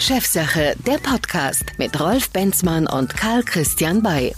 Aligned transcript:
Chefsache, 0.00 0.76
der 0.86 0.98
Podcast 0.98 1.64
mit 1.76 1.98
Rolf 1.98 2.30
Benzmann 2.30 2.86
und 2.86 3.16
Karl 3.16 3.42
Christian 3.42 4.00
Bay. 4.00 4.32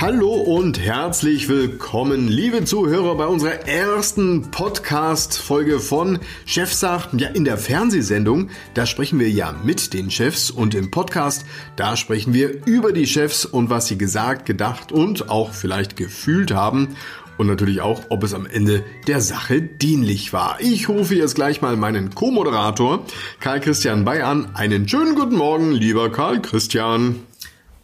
Hallo 0.00 0.32
und 0.32 0.80
herzlich 0.80 1.48
willkommen, 1.48 2.26
liebe 2.26 2.64
Zuhörer, 2.64 3.14
bei 3.16 3.26
unserer 3.26 3.68
ersten 3.68 4.50
Podcast-Folge 4.50 5.78
von 5.78 6.18
Chefsach. 6.46 7.12
Ja, 7.12 7.28
in 7.28 7.44
der 7.44 7.58
Fernsehsendung, 7.58 8.48
da 8.74 8.86
sprechen 8.86 9.20
wir 9.20 9.30
ja 9.30 9.54
mit 9.62 9.92
den 9.92 10.10
Chefs 10.10 10.50
und 10.50 10.74
im 10.74 10.90
Podcast, 10.90 11.44
da 11.76 11.96
sprechen 11.96 12.32
wir 12.32 12.66
über 12.66 12.92
die 12.92 13.06
Chefs 13.06 13.44
und 13.44 13.70
was 13.70 13.88
sie 13.88 13.98
gesagt, 13.98 14.46
gedacht 14.46 14.90
und 14.90 15.28
auch 15.28 15.52
vielleicht 15.52 15.96
gefühlt 15.96 16.50
haben 16.50 16.96
und 17.40 17.46
natürlich 17.46 17.80
auch, 17.80 18.02
ob 18.10 18.22
es 18.22 18.34
am 18.34 18.44
Ende 18.44 18.84
der 19.06 19.22
Sache 19.22 19.62
dienlich 19.62 20.34
war. 20.34 20.58
Ich 20.60 20.90
rufe 20.90 21.14
jetzt 21.14 21.36
gleich 21.36 21.62
mal 21.62 21.74
meinen 21.74 22.14
Co-Moderator 22.14 23.02
Karl 23.40 23.60
Christian 23.60 24.04
Bay 24.04 24.20
an. 24.20 24.54
Einen 24.54 24.86
schönen 24.86 25.14
guten 25.14 25.36
Morgen, 25.36 25.72
lieber 25.72 26.12
Karl 26.12 26.42
Christian. 26.42 27.20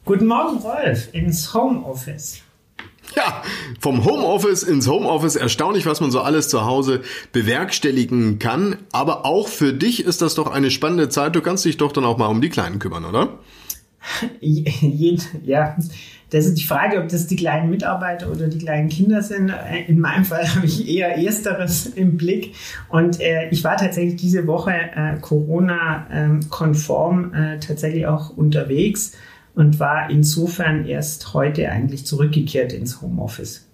Guten 0.05 0.27
Morgen, 0.27 0.59
Rolf, 0.59 1.09
ins 1.13 1.55
Homeoffice. 1.55 2.43
Ja, 3.15 3.43
vom 3.81 4.05
Homeoffice 4.05 4.63
ins 4.63 4.89
Homeoffice. 4.89 5.37
Erstaunlich, 5.37 5.87
was 5.87 6.03
man 6.03 6.11
so 6.11 6.21
alles 6.21 6.51
zu 6.51 6.67
Hause 6.67 7.01
bewerkstelligen 7.33 8.39
kann. 8.39 8.77
Aber 8.93 9.25
auch 9.25 9.49
für 9.49 9.73
dich 9.73 10.05
ist 10.05 10.21
das 10.21 10.35
doch 10.35 10.49
eine 10.49 10.71
spannende 10.71 11.09
Zeit. 11.09 11.35
Du 11.35 11.41
kannst 11.41 11.65
dich 11.65 11.79
doch 11.79 11.93
dann 11.93 12.05
auch 12.05 12.19
mal 12.19 12.27
um 12.27 12.43
die 12.43 12.51
Kleinen 12.51 12.79
kümmern, 12.79 13.07
oder? 13.07 13.39
Ja, 14.41 15.77
das 16.31 16.47
ist 16.47 16.59
die 16.59 16.65
Frage, 16.65 16.99
ob 17.01 17.09
das 17.09 17.29
die 17.29 17.37
kleinen 17.37 17.71
Mitarbeiter 17.71 18.29
oder 18.31 18.49
die 18.49 18.59
kleinen 18.59 18.89
Kinder 18.89 19.23
sind. 19.23 19.53
In 19.87 20.01
meinem 20.01 20.25
Fall 20.25 20.49
habe 20.55 20.67
ich 20.67 20.89
eher 20.89 21.17
Ersteres 21.17 21.87
im 21.87 22.17
Blick. 22.17 22.55
Und 22.89 23.21
äh, 23.21 23.49
ich 23.51 23.63
war 23.65 23.77
tatsächlich 23.77 24.17
diese 24.17 24.47
Woche 24.47 24.73
äh, 24.73 25.19
Corona-konform 25.21 27.35
äh, 27.35 27.59
tatsächlich 27.61 28.07
auch 28.07 28.31
unterwegs 28.31 29.13
und 29.55 29.79
war 29.79 30.11
insofern 30.11 30.87
erst 30.87 31.33
heute 31.33 31.71
eigentlich 31.71 32.05
zurückgekehrt 32.07 32.73
ins 32.73 33.01
Homeoffice. 33.01 33.66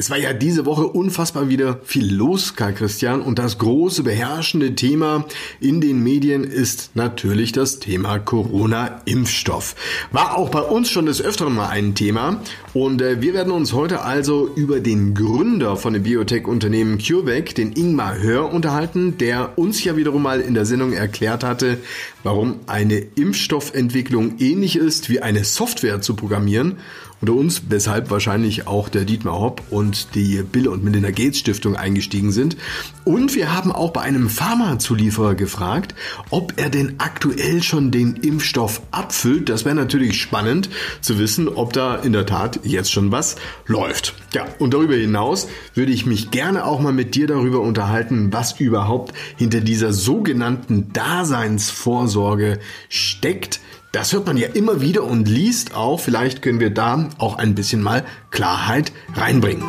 Es 0.00 0.08
war 0.08 0.16
ja 0.16 0.32
diese 0.32 0.64
Woche 0.64 0.86
unfassbar 0.86 1.50
wieder 1.50 1.78
viel 1.84 2.10
los, 2.10 2.56
Karl 2.56 2.72
Christian, 2.72 3.20
und 3.20 3.38
das 3.38 3.58
große 3.58 4.02
beherrschende 4.02 4.74
Thema 4.74 5.26
in 5.60 5.82
den 5.82 6.02
Medien 6.02 6.42
ist 6.42 6.92
natürlich 6.94 7.52
das 7.52 7.80
Thema 7.80 8.18
Corona-Impfstoff. 8.18 9.76
War 10.10 10.38
auch 10.38 10.48
bei 10.48 10.62
uns 10.62 10.88
schon 10.88 11.04
des 11.04 11.20
Öfteren 11.20 11.54
mal 11.54 11.68
ein 11.68 11.94
Thema. 11.94 12.40
Und 12.72 13.02
äh, 13.02 13.20
wir 13.20 13.34
werden 13.34 13.52
uns 13.52 13.74
heute 13.74 14.00
also 14.00 14.50
über 14.54 14.80
den 14.80 15.12
Gründer 15.12 15.76
von 15.76 15.92
dem 15.92 16.04
Biotech-Unternehmen 16.04 16.96
CureVac, 16.96 17.54
den 17.54 17.72
Ingmar 17.72 18.16
Hör, 18.22 18.50
unterhalten, 18.50 19.18
der 19.18 19.58
uns 19.58 19.84
ja 19.84 19.98
wiederum 19.98 20.22
mal 20.22 20.40
in 20.40 20.54
der 20.54 20.64
Sendung 20.64 20.94
erklärt 20.94 21.44
hatte, 21.44 21.76
warum 22.22 22.60
eine 22.66 22.96
Impfstoffentwicklung 22.96 24.38
ähnlich 24.38 24.76
ist 24.76 25.10
wie 25.10 25.20
eine 25.20 25.44
Software 25.44 26.00
zu 26.00 26.16
programmieren 26.16 26.78
unter 27.20 27.34
uns, 27.34 27.62
weshalb 27.68 28.10
wahrscheinlich 28.10 28.66
auch 28.66 28.88
der 28.88 29.04
Dietmar 29.04 29.38
Hopp 29.38 29.62
und 29.70 30.14
die 30.14 30.42
Bill 30.42 30.68
und 30.68 30.82
Melinda 30.82 31.10
Gates 31.10 31.38
Stiftung 31.38 31.76
eingestiegen 31.76 32.32
sind. 32.32 32.56
Und 33.04 33.34
wir 33.34 33.54
haben 33.54 33.72
auch 33.72 33.90
bei 33.90 34.00
einem 34.00 34.28
Pharmazulieferer 34.28 35.34
gefragt, 35.34 35.94
ob 36.30 36.54
er 36.56 36.70
denn 36.70 36.94
aktuell 36.98 37.62
schon 37.62 37.90
den 37.90 38.16
Impfstoff 38.16 38.80
abfüllt. 38.90 39.48
Das 39.48 39.64
wäre 39.64 39.74
natürlich 39.74 40.20
spannend 40.20 40.70
zu 41.00 41.18
wissen, 41.18 41.48
ob 41.48 41.72
da 41.72 41.96
in 41.96 42.12
der 42.12 42.26
Tat 42.26 42.60
jetzt 42.62 42.90
schon 42.90 43.12
was 43.12 43.36
läuft. 43.66 44.14
Ja, 44.32 44.46
und 44.58 44.72
darüber 44.72 44.94
hinaus 44.94 45.48
würde 45.74 45.92
ich 45.92 46.06
mich 46.06 46.30
gerne 46.30 46.64
auch 46.64 46.80
mal 46.80 46.92
mit 46.92 47.14
dir 47.14 47.26
darüber 47.26 47.60
unterhalten, 47.60 48.32
was 48.32 48.58
überhaupt 48.60 49.12
hinter 49.36 49.60
dieser 49.60 49.92
sogenannten 49.92 50.92
Daseinsvorsorge 50.92 52.60
steckt. 52.88 53.60
Das 53.92 54.12
hört 54.12 54.26
man 54.26 54.36
ja 54.36 54.46
immer 54.48 54.80
wieder 54.80 55.02
und 55.02 55.26
liest 55.26 55.74
auch. 55.74 55.98
Vielleicht 55.98 56.42
können 56.42 56.60
wir 56.60 56.70
da 56.70 57.08
auch 57.18 57.36
ein 57.36 57.56
bisschen 57.56 57.82
mal 57.82 58.04
Klarheit 58.30 58.92
reinbringen. 59.14 59.64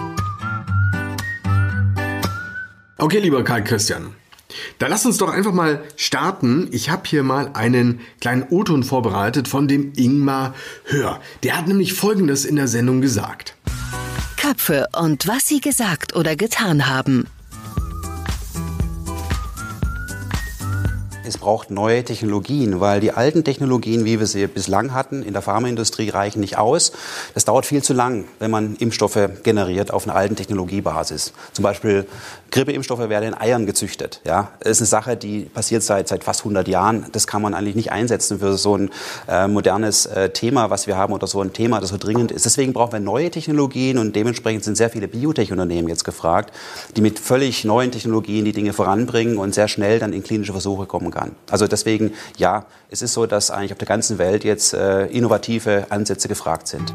Okay, 3.00 3.19
lieber 3.19 3.44
Karl 3.44 3.63
Christian. 3.63 4.13
Da 4.78 4.85
lass 4.88 5.07
uns 5.07 5.18
doch 5.18 5.29
einfach 5.29 5.53
mal 5.53 5.84
starten. 5.95 6.68
Ich 6.72 6.91
habe 6.91 7.03
hier 7.06 7.23
mal 7.23 7.51
einen 7.53 8.01
kleinen 8.19 8.44
O-Ton 8.50 8.84
vorbereitet 8.84 9.47
von 9.47 9.68
dem 9.68 9.94
Ingmar 9.95 10.53
Hör. 10.84 11.19
Der 11.41 11.57
hat 11.57 11.68
nämlich 11.68 11.94
Folgendes 11.94 12.45
in 12.45 12.57
der 12.57 12.68
Sendung 12.68 13.01
gesagt. 13.01 13.56
Köpfe 14.38 14.88
und 14.95 15.28
was 15.28 15.47
sie 15.47 15.62
gesagt 15.62 16.16
oder 16.16 16.35
getan 16.35 16.88
haben. 16.88 17.25
Braucht 21.41 21.72
neue 21.72 22.06
Technologien, 22.06 22.79
weil 22.79 23.02
die 23.02 23.12
alten 23.12 23.44
Technologien, 23.44 24.06
wie 24.06 24.19
wir 24.19 24.28
sie 24.28 24.47
bislang 24.47 24.94
hatten, 24.94 25.24
in 25.24 25.34
der 25.34 25.41
Pharmaindustrie 25.41 26.09
reichen 26.09 26.40
nicht 26.40 26.57
aus. 26.57 26.94
Das 27.34 27.44
dauert 27.44 27.66
viel 27.66 27.84
zu 27.84 27.94
lang, 27.94 28.25
wenn 28.40 28.52
man 28.52 28.75
Impfstoffe 28.78 29.19
generiert 29.44 29.91
auf 29.91 30.07
einer 30.07 30.16
alten 30.16 30.38
Technologiebasis. 30.38 31.34
Zum 31.51 31.63
Beispiel 31.63 32.07
Grippeimpfstoffe 32.51 33.09
werden 33.09 33.30
in 33.30 33.34
Eiern 33.34 33.66
gezüchtet. 33.66 34.22
Ja, 34.25 34.51
das 34.59 34.72
ist 34.72 34.81
eine 34.81 34.88
Sache, 34.88 35.18
die 35.18 35.41
passiert 35.41 35.84
seit, 35.84 36.07
seit 36.07 36.24
fast 36.24 36.41
100 36.41 36.68
Jahren. 36.68 37.06
Das 37.12 37.25
kann 37.25 37.41
man 37.41 37.53
eigentlich 37.53 37.75
nicht 37.75 37.91
einsetzen 37.91 38.40
für 38.40 38.57
so 38.57 38.78
ein 38.78 38.90
äh, 39.28 39.47
modernes 39.47 40.06
äh, 40.06 40.30
Thema, 40.30 40.69
was 40.69 40.85
wir 40.85 40.97
haben 40.97 41.13
oder 41.13 41.28
so 41.28 41.41
ein 41.41 41.53
Thema, 41.53 41.80
das 41.80 41.90
so 41.90 41.97
dringend 41.97 42.31
ist. 42.31 42.46
Deswegen 42.46 42.74
brauchen 42.74 42.94
wir 42.94 43.00
neue 43.00 43.31
Technologien 43.31 43.97
und 43.97 44.16
dementsprechend 44.16 44.63
sind 44.63 44.75
sehr 44.75 44.90
viele 44.90 45.07
Biotech-Unternehmen 45.07 45.88
jetzt 45.88 46.03
gefragt, 46.03 46.53
die 46.96 47.01
mit 47.01 47.19
völlig 47.19 47.66
neuen 47.66 47.91
Technologien 47.91 48.46
die 48.46 48.51
Dinge 48.51 48.74
voranbringen 48.74 49.38
und 49.38 49.56
sehr 49.56 49.68
schnell 49.68 50.00
dann 50.00 50.13
in 50.13 50.22
klinische 50.22 50.51
Versuche 50.51 50.85
kommen 50.85 51.12
kann. 51.12 51.31
Also 51.50 51.68
deswegen, 51.68 52.14
ja, 52.38 52.66
es 52.90 53.02
ist 53.02 53.14
so, 53.14 53.25
dass 53.25 53.52
eigentlich 53.52 53.72
auf 53.72 53.78
der 53.78 53.88
ganzen 53.88 54.18
Welt 54.18 54.44
jetzt 54.44 54.74
äh, 54.74 55.06
innovative 55.08 55.88
Ansätze 55.90 56.28
gefragt 56.28 56.68
sind. 56.68 56.94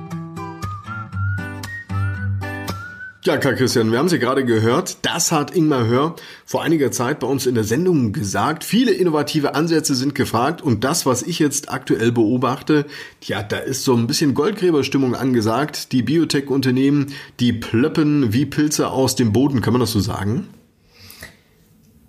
Ja, 3.27 3.39
Karl 3.39 3.57
Christian, 3.57 3.91
wir 3.91 3.99
haben 3.99 4.09
Sie 4.09 4.21
gerade 4.21 4.45
gehört. 4.45 4.99
Das 5.03 5.33
hat 5.33 5.51
Ingmar 5.51 5.89
Hör 5.89 6.15
vor 6.45 6.63
einiger 6.63 6.93
Zeit 6.93 7.19
bei 7.19 7.27
uns 7.27 7.45
in 7.47 7.57
der 7.57 7.65
Sendung 7.65 8.13
gesagt. 8.13 8.63
Viele 8.63 8.93
innovative 8.93 9.57
Ansätze 9.57 9.97
sind 9.97 10.15
gefragt 10.15 10.63
und 10.63 10.85
das, 10.85 11.07
was 11.07 11.25
ich 11.25 11.41
jetzt 11.41 11.69
aktuell 11.69 12.13
beobachte, 12.13 12.87
ja, 13.23 13.43
da 13.43 13.57
ist 13.57 13.83
so 13.83 13.97
ein 13.97 14.07
bisschen 14.07 14.35
Goldgräberstimmung 14.35 15.17
angesagt. 15.17 15.91
Die 15.91 16.03
Biotech-Unternehmen, 16.03 17.15
die 17.41 17.53
plöppen 17.53 18.33
wie 18.33 18.47
Pilze 18.47 18.91
aus 18.91 19.17
dem 19.17 19.33
Boden. 19.33 19.61
Kann 19.61 19.73
man 19.73 19.81
das 19.81 19.91
so 19.91 19.99
sagen? 19.99 20.47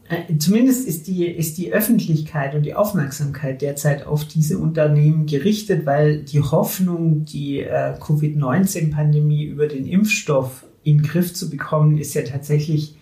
Äh, 0.09 0.38
zumindest 0.38 0.88
ist 0.88 1.07
die, 1.07 1.25
ist 1.25 1.57
die 1.57 1.73
Öffentlichkeit 1.73 2.56
und 2.56 2.63
die 2.63 2.75
Aufmerksamkeit 2.75 3.62
derzeit 3.62 4.06
auf 4.06 4.25
diese 4.25 4.57
Unternehmen 4.57 5.25
gerichtet, 5.25 5.85
weil 5.85 6.22
die 6.22 6.41
Hoffnung, 6.41 7.25
die 7.25 7.59
äh, 7.59 7.94
Covid-19-Pandemie 8.00 9.44
über 9.44 9.67
den 9.67 9.85
Impfstoff 9.85 10.63
in 10.84 11.00
den 11.00 11.07
Griff 11.07 11.34
zu 11.34 11.50
bekommen, 11.50 11.97
ist 11.97 12.13
ja 12.13 12.22
tatsächlich 12.22 12.96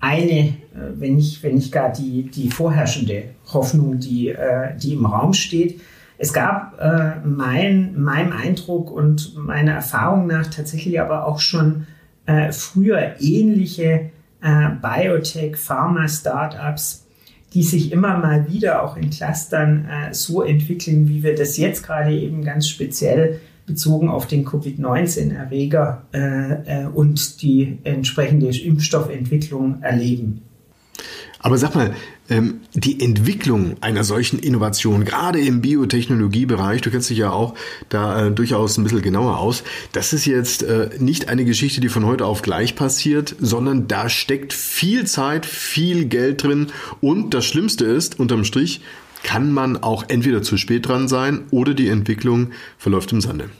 eine, 0.00 0.30
äh, 0.30 0.54
wenn 0.96 1.16
nicht, 1.16 1.42
wenn 1.42 1.54
nicht 1.54 1.70
gar 1.70 1.92
die, 1.92 2.22
die 2.24 2.50
vorherrschende 2.50 3.24
Hoffnung, 3.52 4.00
die, 4.00 4.30
äh, 4.30 4.76
die 4.76 4.94
im 4.94 5.06
Raum 5.06 5.34
steht. 5.34 5.80
Es 6.18 6.32
gab 6.32 6.76
äh, 6.80 7.20
mein, 7.24 8.00
meinem 8.00 8.32
Eindruck 8.32 8.90
und 8.90 9.36
meiner 9.36 9.72
Erfahrung 9.74 10.26
nach 10.26 10.48
tatsächlich 10.48 11.00
aber 11.00 11.26
auch 11.26 11.38
schon 11.38 11.86
äh, 12.26 12.50
früher 12.50 13.14
ähnliche 13.20 14.10
äh, 14.42 14.70
Biotech, 14.80 15.56
Pharma-Startups, 15.56 17.06
die 17.54 17.62
sich 17.62 17.92
immer 17.92 18.18
mal 18.18 18.50
wieder 18.50 18.82
auch 18.82 18.96
in 18.96 19.10
Clustern 19.10 19.86
äh, 19.86 20.14
so 20.14 20.42
entwickeln, 20.42 21.08
wie 21.08 21.22
wir 21.22 21.34
das 21.34 21.56
jetzt 21.56 21.82
gerade 21.82 22.12
eben 22.12 22.44
ganz 22.44 22.68
speziell 22.68 23.40
bezogen 23.66 24.08
auf 24.08 24.26
den 24.26 24.44
Covid-19-Erreger 24.44 26.02
äh, 26.12 26.82
äh, 26.82 26.86
und 26.86 27.42
die 27.42 27.78
entsprechende 27.84 28.48
Impfstoffentwicklung 28.48 29.82
erleben. 29.82 30.42
Aber 31.40 31.56
sag 31.56 31.74
mal, 31.74 31.94
ähm, 32.28 32.60
die 32.74 33.00
Entwicklung 33.00 33.76
einer 33.80 34.04
solchen 34.04 34.38
Innovation, 34.38 35.04
gerade 35.04 35.40
im 35.40 35.60
Biotechnologiebereich, 35.60 36.80
du 36.80 36.90
kennst 36.90 37.10
dich 37.10 37.18
ja 37.18 37.30
auch 37.30 37.54
da 37.88 38.26
äh, 38.26 38.30
durchaus 38.30 38.76
ein 38.76 38.84
bisschen 38.84 39.02
genauer 39.02 39.38
aus, 39.38 39.62
das 39.92 40.12
ist 40.12 40.26
jetzt 40.26 40.62
äh, 40.62 40.90
nicht 40.98 41.28
eine 41.28 41.44
Geschichte, 41.44 41.80
die 41.80 41.88
von 41.88 42.04
heute 42.06 42.26
auf 42.26 42.42
gleich 42.42 42.74
passiert, 42.74 43.36
sondern 43.38 43.86
da 43.86 44.08
steckt 44.08 44.52
viel 44.52 45.06
Zeit, 45.06 45.46
viel 45.46 46.06
Geld 46.06 46.42
drin 46.42 46.68
und 47.00 47.34
das 47.34 47.44
Schlimmste 47.44 47.84
ist, 47.84 48.18
unterm 48.18 48.44
Strich, 48.44 48.80
kann 49.22 49.52
man 49.52 49.76
auch 49.76 50.04
entweder 50.08 50.42
zu 50.42 50.56
spät 50.56 50.86
dran 50.86 51.08
sein 51.08 51.42
oder 51.50 51.74
die 51.74 51.88
Entwicklung 51.88 52.50
verläuft 52.78 53.12
im 53.12 53.20
Sande. 53.20 53.50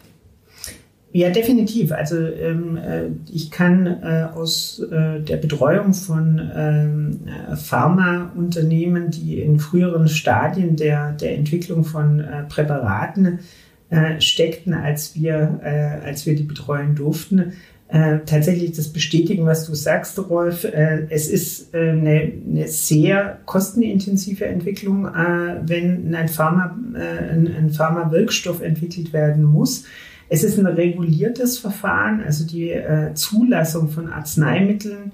Ja, 1.10 1.30
definitiv. 1.30 1.92
Also 1.92 2.16
ähm, 2.18 2.76
äh, 2.76 3.06
ich 3.32 3.50
kann 3.50 3.86
äh, 3.86 4.26
aus 4.34 4.78
äh, 4.80 5.20
der 5.20 5.38
Betreuung 5.38 5.94
von 5.94 6.50
ähm, 6.54 7.20
äh, 7.26 7.56
Pharmaunternehmen, 7.56 9.10
die 9.10 9.40
in 9.40 9.58
früheren 9.58 10.08
Stadien 10.08 10.76
der, 10.76 11.12
der 11.12 11.34
Entwicklung 11.34 11.84
von 11.84 12.20
äh, 12.20 12.42
Präparaten 12.44 13.38
äh, 13.88 14.20
steckten, 14.20 14.74
als 14.74 15.14
wir, 15.14 15.60
als 16.04 16.26
wir 16.26 16.36
die 16.36 16.42
betreuen 16.42 16.94
durften, 16.94 17.54
tatsächlich 17.90 18.72
das 18.72 18.88
bestätigen, 18.92 19.46
was 19.46 19.66
du 19.66 19.74
sagst, 19.74 20.18
Rolf. 20.18 20.66
Es 21.08 21.26
ist 21.26 21.74
eine, 21.74 22.32
eine, 22.46 22.68
sehr 22.68 23.38
kostenintensive 23.46 24.44
Entwicklung, 24.44 25.04
wenn 25.04 26.14
ein, 26.14 26.28
Pharma, 26.28 26.78
ein, 26.92 27.46
ein 27.46 27.70
Pharma-Wirkstoff 27.70 28.60
entwickelt 28.60 29.14
werden 29.14 29.42
muss. 29.42 29.84
Es 30.28 30.44
ist 30.44 30.58
ein 30.58 30.66
reguliertes 30.66 31.58
Verfahren, 31.58 32.22
also 32.22 32.46
die 32.46 32.70
äh, 32.70 33.14
Zulassung 33.14 33.88
von 33.88 34.08
Arzneimitteln 34.08 35.12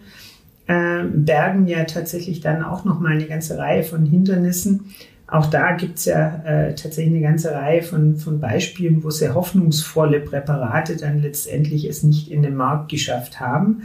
bergen 0.66 1.66
ja 1.66 1.84
tatsächlich 1.84 2.40
dann 2.40 2.64
auch 2.64 2.86
noch 2.86 2.98
mal 2.98 3.12
eine 3.12 3.26
ganze 3.26 3.58
Reihe 3.58 3.82
von 3.82 4.06
Hindernissen. 4.06 4.94
Auch 5.26 5.46
da 5.46 5.72
gibt 5.72 5.98
es 5.98 6.04
ja 6.04 6.42
äh, 6.44 6.74
tatsächlich 6.74 7.14
eine 7.14 7.22
ganze 7.22 7.52
Reihe 7.52 7.82
von, 7.82 8.16
von 8.16 8.40
Beispielen, 8.40 9.02
wo 9.02 9.10
sehr 9.10 9.34
hoffnungsvolle 9.34 10.20
Präparate 10.20 10.96
dann 10.96 11.22
letztendlich 11.22 11.86
es 11.86 12.02
nicht 12.02 12.30
in 12.30 12.42
den 12.42 12.54
Markt 12.54 12.90
geschafft 12.90 13.40
haben. 13.40 13.82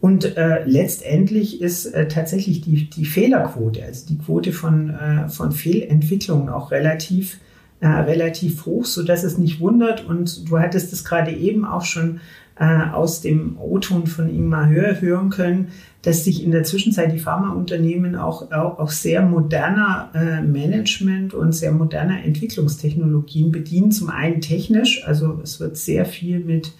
Und 0.00 0.36
äh, 0.36 0.64
letztendlich 0.64 1.60
ist 1.60 1.86
äh, 1.86 2.08
tatsächlich 2.08 2.62
die, 2.62 2.90
die 2.90 3.04
Fehlerquote, 3.04 3.84
also 3.84 4.06
die 4.06 4.18
Quote 4.18 4.52
von, 4.52 4.90
äh, 4.90 5.28
von 5.28 5.52
Fehlentwicklungen 5.52 6.48
auch 6.48 6.70
relativ, 6.70 7.38
äh, 7.80 7.88
relativ 7.88 8.66
hoch, 8.66 8.84
so 8.84 9.02
dass 9.02 9.24
es 9.24 9.38
nicht 9.38 9.60
wundert. 9.60 10.04
Und 10.06 10.50
du 10.50 10.58
hattest 10.58 10.92
es 10.92 11.04
gerade 11.04 11.32
eben 11.32 11.64
auch 11.64 11.84
schon 11.84 12.20
äh, 12.56 12.90
aus 12.92 13.20
dem 13.22 13.58
O-Ton 13.58 14.06
von 14.06 14.28
Ingmar 14.28 14.68
Höher 14.68 15.00
hören 15.00 15.30
können, 15.30 15.68
dass 16.02 16.24
sich 16.24 16.44
in 16.44 16.50
der 16.50 16.64
Zwischenzeit 16.64 17.12
die 17.12 17.18
Pharmaunternehmen 17.18 18.16
auch, 18.16 18.52
auch, 18.52 18.78
auch 18.78 18.90
sehr 18.90 19.22
moderner 19.22 20.10
äh, 20.14 20.42
Management 20.42 21.34
und 21.34 21.54
sehr 21.54 21.72
moderner 21.72 22.24
Entwicklungstechnologien 22.24 23.50
bedienen. 23.50 23.92
Zum 23.92 24.10
einen 24.10 24.40
technisch, 24.40 25.06
also 25.06 25.40
es 25.42 25.60
wird 25.60 25.76
sehr 25.76 26.04
viel 26.04 26.40
mit 26.40 26.72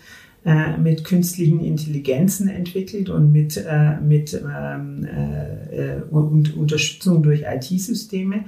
äh, 0.43 0.79
mit 0.79 1.05
künstlichen 1.05 1.61
Intelligenzen 1.61 2.49
entwickelt 2.49 3.11
und 3.11 3.31
mit, 3.31 3.58
äh, 3.58 4.00
mit 4.00 4.32
ähm, 4.32 5.05
äh, 5.05 5.97
äh 5.97 6.02
und 6.11 6.56
Unterstützung 6.56 7.23
durch 7.23 7.43
IT-Systeme. 7.43 8.44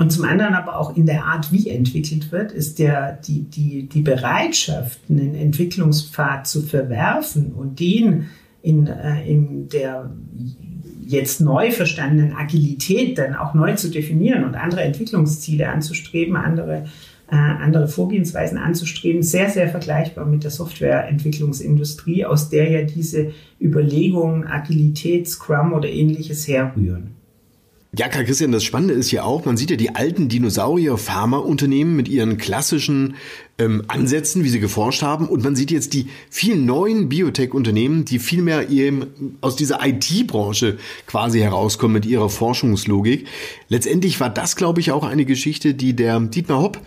Und 0.00 0.10
zum 0.10 0.24
anderen 0.24 0.54
aber 0.54 0.78
auch 0.78 0.96
in 0.96 1.04
der 1.04 1.26
Art, 1.26 1.52
wie 1.52 1.68
entwickelt 1.68 2.32
wird, 2.32 2.52
ist 2.52 2.78
der, 2.78 3.12
die, 3.12 3.42
die, 3.42 3.86
die 3.86 4.00
Bereitschaft, 4.00 4.98
einen 5.10 5.34
Entwicklungspfad 5.34 6.46
zu 6.46 6.62
verwerfen 6.62 7.52
und 7.52 7.80
den 7.80 8.30
in, 8.62 8.86
äh, 8.86 9.30
in 9.30 9.68
der 9.68 10.10
jetzt 11.06 11.42
neu 11.42 11.70
verstandenen 11.70 12.34
Agilität 12.34 13.18
dann 13.18 13.34
auch 13.34 13.52
neu 13.52 13.74
zu 13.74 13.90
definieren 13.90 14.44
und 14.44 14.54
andere 14.54 14.80
Entwicklungsziele 14.80 15.68
anzustreben, 15.68 16.34
andere, 16.34 16.86
äh, 17.30 17.36
andere 17.36 17.86
Vorgehensweisen 17.86 18.56
anzustreben, 18.56 19.22
sehr, 19.22 19.50
sehr 19.50 19.68
vergleichbar 19.68 20.24
mit 20.24 20.44
der 20.44 20.50
Softwareentwicklungsindustrie, 20.50 22.24
aus 22.24 22.48
der 22.48 22.70
ja 22.70 22.82
diese 22.84 23.32
Überlegungen 23.60 24.46
Agilität, 24.46 25.28
Scrum 25.28 25.74
oder 25.74 25.90
ähnliches 25.90 26.48
herrühren. 26.48 27.19
Ja, 27.96 28.08
Karl 28.08 28.24
Christian, 28.24 28.52
das 28.52 28.62
Spannende 28.62 28.94
ist 28.94 29.10
ja 29.10 29.24
auch, 29.24 29.44
man 29.44 29.56
sieht 29.56 29.70
ja 29.70 29.76
die 29.76 29.96
alten 29.96 30.28
Dinosaurier-Pharmaunternehmen 30.28 31.96
mit 31.96 32.06
ihren 32.08 32.38
klassischen 32.38 33.16
ähm, 33.58 33.82
Ansätzen, 33.88 34.44
wie 34.44 34.48
sie 34.48 34.60
geforscht 34.60 35.02
haben, 35.02 35.28
und 35.28 35.42
man 35.42 35.56
sieht 35.56 35.72
jetzt 35.72 35.92
die 35.92 36.06
vielen 36.30 36.66
neuen 36.66 37.08
Biotech-Unternehmen, 37.08 38.04
die 38.04 38.20
viel 38.20 38.42
mehr 38.42 38.64
aus 39.40 39.56
dieser 39.56 39.84
IT-Branche 39.84 40.78
quasi 41.08 41.40
herauskommen 41.40 41.94
mit 41.94 42.06
ihrer 42.06 42.30
Forschungslogik. 42.30 43.26
Letztendlich 43.68 44.20
war 44.20 44.30
das, 44.30 44.54
glaube 44.54 44.78
ich, 44.78 44.92
auch 44.92 45.02
eine 45.02 45.24
Geschichte, 45.24 45.74
die 45.74 45.96
der 45.96 46.20
Dietmar 46.20 46.62
Hopp 46.62 46.80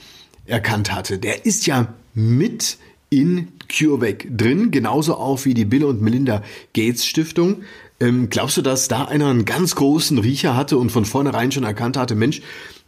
erkannt 0.45 0.95
hatte. 0.95 1.17
Der 1.19 1.45
ist 1.45 1.67
ja 1.67 1.94
mit 2.13 2.77
in 3.09 3.50
CureVac 3.69 4.25
drin, 4.35 4.71
genauso 4.71 5.15
auch 5.15 5.45
wie 5.45 5.53
die 5.53 5.65
Bill 5.65 5.83
und 5.83 6.01
Melinda 6.01 6.44
Gates 6.73 7.05
Stiftung. 7.05 7.63
Ähm, 8.00 8.30
glaubst 8.30 8.57
du, 8.57 8.62
dass 8.62 8.88
da 8.88 9.06
einer 9.06 9.28
einen 9.28 9.45
ganz 9.45 9.75
großen 9.75 10.18
Riecher 10.18 10.56
hatte 10.56 10.78
und 10.78 10.92
von 10.92 11.06
vornherein 11.06 11.51
schon 11.51 11.63
erkannt 11.63 11.98
hatte, 11.98 12.16
Mensch, 12.16 12.42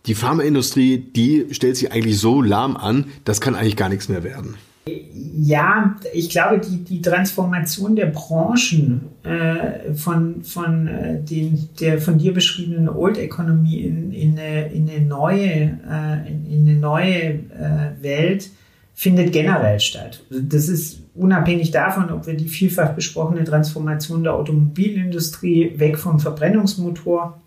die 0.06 0.16
Pharmaindustrie, 0.16 0.98
die 0.98 1.48
stellt 1.52 1.78
sich 1.78 1.92
eigentlich 1.92 2.20
so 2.20 2.42
lahm 2.42 2.78
an, 2.78 3.06
das 3.24 3.42
kann 3.42 3.56
eigentlich 3.56 3.76
gar 3.76 3.90
nichts 3.90 4.10
mehr 4.10 4.24
werden? 4.24 4.56
Ja, 4.88 5.96
ich 6.14 6.30
glaube, 6.30 6.60
die, 6.60 6.84
die 6.84 7.02
Transformation 7.02 7.96
der 7.96 8.06
Branchen 8.06 9.02
äh, 9.24 9.94
von, 9.96 10.44
von, 10.44 10.88
äh, 10.88 11.24
den, 11.24 11.70
der 11.80 12.00
von 12.00 12.20
dir 12.20 12.34
beschriebenen 12.34 12.88
Old 12.90 13.18
Economy 13.18 13.80
in, 13.80 14.12
in, 14.12 14.38
eine, 14.38 14.72
in 14.72 14.88
eine 14.88 15.04
neue, 15.04 15.80
äh, 15.90 16.28
in, 16.28 16.46
in, 16.46 16.70
eine 16.70 16.80
neue 16.80 17.16
äh, 17.16 18.04
Welt 18.04 18.52
findet 18.96 19.34
generell 19.34 19.80
statt. 19.80 20.24
Das 20.30 20.70
ist 20.70 21.02
unabhängig 21.14 21.72
davon, 21.72 22.10
ob 22.12 22.26
wir 22.26 22.34
die 22.34 22.48
vielfach 22.48 22.94
besprochene 22.94 23.44
Transformation 23.44 24.24
der 24.24 24.34
Automobilindustrie 24.34 25.74
weg 25.78 26.00
vom 26.00 26.20
Verbrennungsmotor 26.20 27.40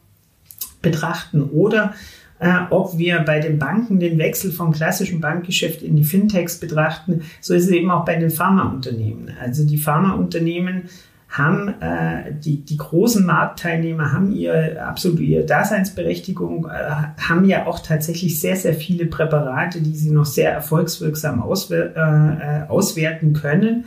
betrachten 0.82 1.42
oder 1.42 1.94
äh, 2.38 2.52
ob 2.70 2.98
wir 2.98 3.20
bei 3.20 3.40
den 3.40 3.58
Banken 3.58 3.98
den 3.98 4.18
Wechsel 4.18 4.52
vom 4.52 4.72
klassischen 4.72 5.20
Bankgeschäft 5.20 5.82
in 5.82 5.96
die 5.96 6.04
Fintechs 6.04 6.60
betrachten, 6.60 7.22
so 7.40 7.54
ist 7.54 7.64
es 7.64 7.70
eben 7.70 7.90
auch 7.90 8.04
bei 8.04 8.16
den 8.16 8.30
Pharmaunternehmen. 8.30 9.32
Also 9.40 9.66
die 9.66 9.78
Pharmaunternehmen 9.78 10.84
haben 11.28 11.68
äh, 11.80 12.32
die, 12.32 12.64
die 12.64 12.78
großen 12.78 13.24
Marktteilnehmer 13.24 14.12
haben 14.12 14.32
ihr 14.32 14.86
absolut 14.86 15.20
ihre 15.20 15.44
Daseinsberechtigung, 15.44 16.66
äh, 16.66 17.20
haben 17.20 17.44
ja 17.44 17.66
auch 17.66 17.80
tatsächlich 17.80 18.40
sehr, 18.40 18.56
sehr 18.56 18.74
viele 18.74 19.06
Präparate, 19.06 19.82
die 19.82 19.94
sie 19.94 20.10
noch 20.10 20.24
sehr 20.24 20.52
erfolgswirksam 20.52 21.42
auswer 21.42 21.94
äh, 21.94 22.62
äh, 22.64 22.68
auswerten 22.68 23.34
können. 23.34 23.84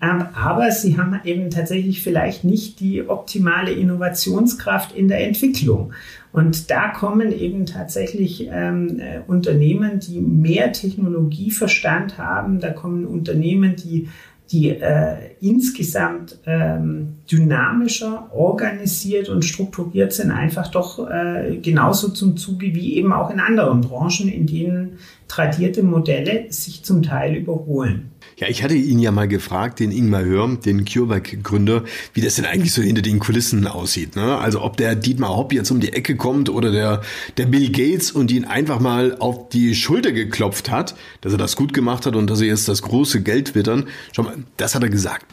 Ähm, 0.00 0.24
aber 0.34 0.70
sie 0.70 0.98
haben 0.98 1.20
eben 1.24 1.50
tatsächlich 1.50 2.02
vielleicht 2.02 2.44
nicht 2.44 2.78
die 2.80 3.08
optimale 3.08 3.72
Innovationskraft 3.72 4.94
in 4.94 5.08
der 5.08 5.26
Entwicklung. 5.26 5.92
Und 6.32 6.70
da 6.70 6.88
kommen 6.88 7.32
eben 7.32 7.64
tatsächlich 7.64 8.48
ähm, 8.50 8.98
äh, 8.98 9.20
Unternehmen, 9.26 10.00
die 10.00 10.20
mehr 10.20 10.72
Technologieverstand 10.72 12.18
haben, 12.18 12.60
da 12.60 12.70
kommen 12.70 13.06
Unternehmen, 13.06 13.76
die 13.76 14.08
die 14.50 14.68
äh, 14.68 15.16
insgesamt 15.40 16.38
ähm, 16.46 17.16
dynamischer, 17.30 18.30
organisiert 18.34 19.28
und 19.28 19.44
strukturiert 19.44 20.12
sind, 20.12 20.30
einfach 20.30 20.68
doch 20.68 21.08
äh, 21.10 21.58
genauso 21.62 22.10
zum 22.10 22.36
Zuge 22.36 22.74
wie 22.74 22.96
eben 22.96 23.12
auch 23.12 23.30
in 23.30 23.40
anderen 23.40 23.80
Branchen, 23.80 24.28
in 24.28 24.46
denen 24.46 24.98
tradierte 25.28 25.82
Modelle 25.82 26.52
sich 26.52 26.84
zum 26.84 27.02
Teil 27.02 27.34
überholen. 27.36 28.10
Ja, 28.36 28.48
ich 28.48 28.62
hatte 28.64 28.74
ihn 28.74 28.98
ja 28.98 29.12
mal 29.12 29.28
gefragt, 29.28 29.78
den 29.78 29.92
Ingmar 29.92 30.24
Hör, 30.24 30.48
den 30.56 30.84
CureVac-Gründer, 30.84 31.84
wie 32.14 32.20
das 32.20 32.34
denn 32.34 32.44
eigentlich 32.44 32.72
so 32.72 32.82
hinter 32.82 33.02
den 33.02 33.20
Kulissen 33.20 33.66
aussieht. 33.66 34.16
Ne? 34.16 34.36
Also 34.38 34.62
ob 34.62 34.76
der 34.76 34.96
Dietmar 34.96 35.36
Hopp 35.36 35.52
jetzt 35.52 35.70
um 35.70 35.78
die 35.78 35.92
Ecke 35.92 36.16
kommt 36.16 36.48
oder 36.48 36.72
der, 36.72 37.02
der 37.36 37.46
Bill 37.46 37.70
Gates 37.70 38.10
und 38.10 38.32
ihn 38.32 38.44
einfach 38.44 38.80
mal 38.80 39.16
auf 39.18 39.48
die 39.50 39.74
Schulter 39.74 40.10
geklopft 40.12 40.70
hat, 40.70 40.96
dass 41.20 41.32
er 41.32 41.38
das 41.38 41.54
gut 41.54 41.72
gemacht 41.72 42.06
hat 42.06 42.16
und 42.16 42.28
dass 42.28 42.40
er 42.40 42.48
jetzt 42.48 42.68
das 42.68 42.82
große 42.82 43.22
Geld 43.22 43.54
wittern. 43.54 43.88
Schau 44.12 44.24
mal, 44.24 44.36
das 44.56 44.74
hat 44.74 44.82
er 44.82 44.88
gesagt. 44.88 45.26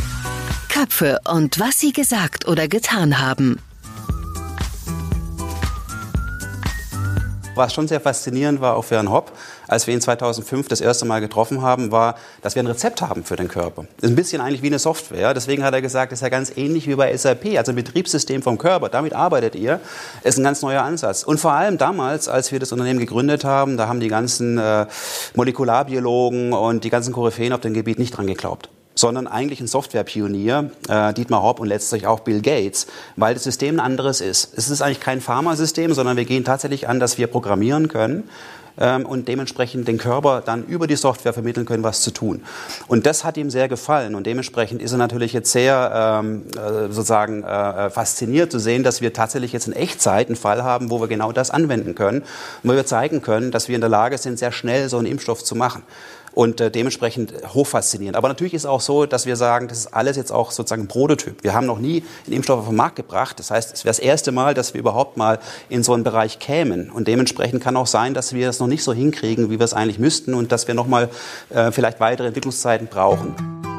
Köpfe 0.70 1.20
und 1.30 1.60
was 1.60 1.80
sie 1.80 1.94
gesagt 1.94 2.48
oder 2.48 2.68
getan 2.68 3.20
haben. 3.20 3.58
Was 7.54 7.74
schon 7.74 7.88
sehr 7.88 8.00
faszinierend 8.00 8.62
war 8.62 8.78
auch 8.78 8.84
für 8.84 8.96
Herrn 8.96 9.12
Hopp, 9.12 9.34
als 9.68 9.86
wir 9.86 9.94
ihn 9.94 10.00
2005 10.00 10.70
das 10.70 10.80
erste 10.80 11.06
Mal 11.06 11.20
getroffen 11.20 11.62
haben, 11.62 11.92
war, 11.92 12.16
dass 12.42 12.56
wir 12.56 12.64
ein 12.64 12.68
Rezept 12.68 13.02
haben 13.02 13.26
für 13.26 13.36
den 13.36 13.50
Körper. 13.50 13.84
Das 13.98 14.06
ist 14.06 14.10
ein 14.12 14.16
bisschen 14.16 14.42
eigentlich 14.42 14.62
wie 14.62 14.68
eine 14.68 14.80
Software. 14.80 15.34
Deswegen 15.34 15.64
hat 15.64 15.74
er 15.74 15.82
gesagt, 15.82 16.14
das 16.14 16.20
ist 16.20 16.24
ja 16.24 16.30
ganz 16.30 16.56
ähnlich 16.56 16.88
wie 16.88 16.96
bei 16.96 17.16
SAP, 17.16 17.58
also 17.58 17.74
ein 17.74 17.76
Betriebssystem 17.76 18.42
vom 18.42 18.58
Körper. 18.58 18.88
Damit 18.88 19.14
arbeitet 19.14 19.56
ihr. 19.56 19.82
Ist 20.24 20.38
ein 20.38 20.44
ganz 20.44 20.62
neuer 20.62 20.84
Ansatz. 20.84 21.24
Und 21.24 21.40
vor 21.40 21.52
allem 21.52 21.78
damals, 21.78 22.30
als 22.30 22.52
wir 22.54 22.60
das 22.60 22.72
Unternehmen 22.72 23.00
gegründet 23.00 23.44
haben, 23.44 23.76
da 23.76 23.88
haben 23.88 24.00
die 24.00 24.08
ganzen 24.08 24.58
äh, 24.58 24.86
Molekularbiologen 25.36 26.54
und 26.54 26.86
die 26.86 26.90
ganzen 26.90 27.14
Koryphäen 27.14 27.52
auf 27.52 27.60
dem 27.60 27.74
Gebiet 27.74 28.00
nicht 28.00 28.16
dran 28.16 28.28
geglaubt 28.28 28.70
sondern 29.02 29.28
eigentlich 29.28 29.60
ein 29.60 29.68
Softwarepionier, 29.68 30.72
äh, 30.88 31.14
Dietmar 31.14 31.44
Hopp 31.44 31.60
und 31.60 31.68
letztlich 31.68 32.08
auch 32.08 32.22
Bill 32.22 32.42
Gates, 32.42 32.88
weil 33.18 33.34
das 33.34 33.44
System 33.44 33.76
ein 33.76 33.80
anderes 33.82 34.22
ist. 34.22 34.54
Es 34.56 34.70
ist 34.70 34.82
eigentlich 34.82 35.02
kein 35.02 35.20
Pharmasystem, 35.20 35.94
sondern 35.94 36.16
wir 36.16 36.26
gehen 36.26 36.46
tatsächlich 36.46 36.88
an, 36.88 37.00
dass 37.00 37.18
wir 37.18 37.28
programmieren 37.28 37.88
können 37.90 38.30
ähm, 38.80 39.06
und 39.06 39.28
dementsprechend 39.28 39.88
den 39.88 39.98
Körper 39.98 40.42
dann 40.46 40.64
über 40.66 40.88
die 40.88 40.96
Software 40.96 41.34
vermitteln 41.34 41.66
können, 41.66 41.84
was 41.84 42.02
zu 42.02 42.12
tun. 42.12 42.44
Und 42.88 43.06
das 43.08 43.24
hat 43.24 43.38
ihm 43.38 43.50
sehr 43.50 43.68
gefallen 43.68 44.16
und 44.16 44.28
dementsprechend 44.28 44.82
ist 44.82 44.92
er 44.92 45.00
natürlich 45.00 45.34
jetzt 45.34 45.52
sehr 45.52 46.22
ähm, 46.24 46.44
äh, 46.56 46.92
sozusagen 46.92 47.44
äh, 47.44 47.90
fasziniert 47.90 48.52
zu 48.52 48.60
sehen, 48.60 48.84
dass 48.84 49.02
wir 49.02 49.14
tatsächlich 49.14 49.52
jetzt 49.52 49.68
in 49.68 49.74
Echtzeit 49.74 50.28
einen 50.28 50.36
Fall 50.36 50.64
haben, 50.64 50.92
wo 50.92 51.02
wir 51.02 51.08
genau 51.08 51.32
das 51.32 51.50
anwenden 51.50 51.96
können 51.96 52.24
wo 52.64 52.74
wir 52.74 52.86
zeigen 52.86 53.22
können, 53.22 53.52
dass 53.52 53.68
wir 53.68 53.76
in 53.76 53.82
der 53.82 53.90
Lage 53.90 54.18
sind, 54.18 54.38
sehr 54.38 54.52
schnell 54.52 54.88
so 54.90 54.98
einen 54.98 55.08
Impfstoff 55.08 55.44
zu 55.44 55.56
machen 55.56 55.82
und 56.34 56.62
äh, 56.62 56.72
dementsprechend 56.72 57.34
hochfaszinierend. 57.54 58.16
Aber 58.16 58.28
natürlich 58.28 58.54
ist 58.54 58.66
auch 58.66 58.82
so, 58.82 59.06
dass 59.06 59.26
wir 59.26 59.36
sagen, 59.36 59.68
das 59.68 59.80
ist 59.80 59.94
alles 59.94 60.18
jetzt 60.18 60.32
auch 60.32 60.52
sozusagen 60.52 60.84
ein 60.84 60.88
Prototyp. 60.88 61.44
Wir 61.44 61.54
haben 61.54 61.66
noch 61.66 61.80
nie 61.80 62.04
einen 62.26 62.36
Impfstoff 62.36 62.60
auf 62.60 62.68
den 62.68 62.76
Markt 62.76 62.96
gebracht. 62.96 63.40
Das 63.40 63.52
heißt, 63.52 63.74
es 63.74 63.84
wäre 63.84 63.92
das 63.92 64.00
erste 64.00 64.32
Mal, 64.32 64.54
dass 64.54 64.74
wir 64.74 64.80
überhaupt 64.80 65.18
mal 65.18 65.40
in 65.70 65.84
so 65.84 65.94
einen 65.94 66.04
Bereich 66.04 66.40
kämen. 66.40 66.90
Und 66.90 67.08
dementsprechend 67.08 67.64
kann 67.64 67.78
auch 67.78 67.88
sein, 67.88 68.14
dass 68.14 68.34
wir 68.34 68.48
das 68.48 68.60
noch 68.60 68.68
nicht 68.68 68.84
so 68.84 68.94
hinkriegen, 68.94 69.50
wie 69.50 69.60
wir 69.60 69.66
es 69.66 69.74
eigentlich 69.74 70.00
müssten 70.00 70.34
und 70.34 70.52
dass 70.52 70.68
wir 70.68 70.76
noch 70.76 70.88
mal 70.88 71.10
äh, 71.50 71.72
vielleicht 71.72 72.00
weitere 72.00 72.28
Entwicklungszeiten 72.28 72.88
brauchen. 72.88 73.71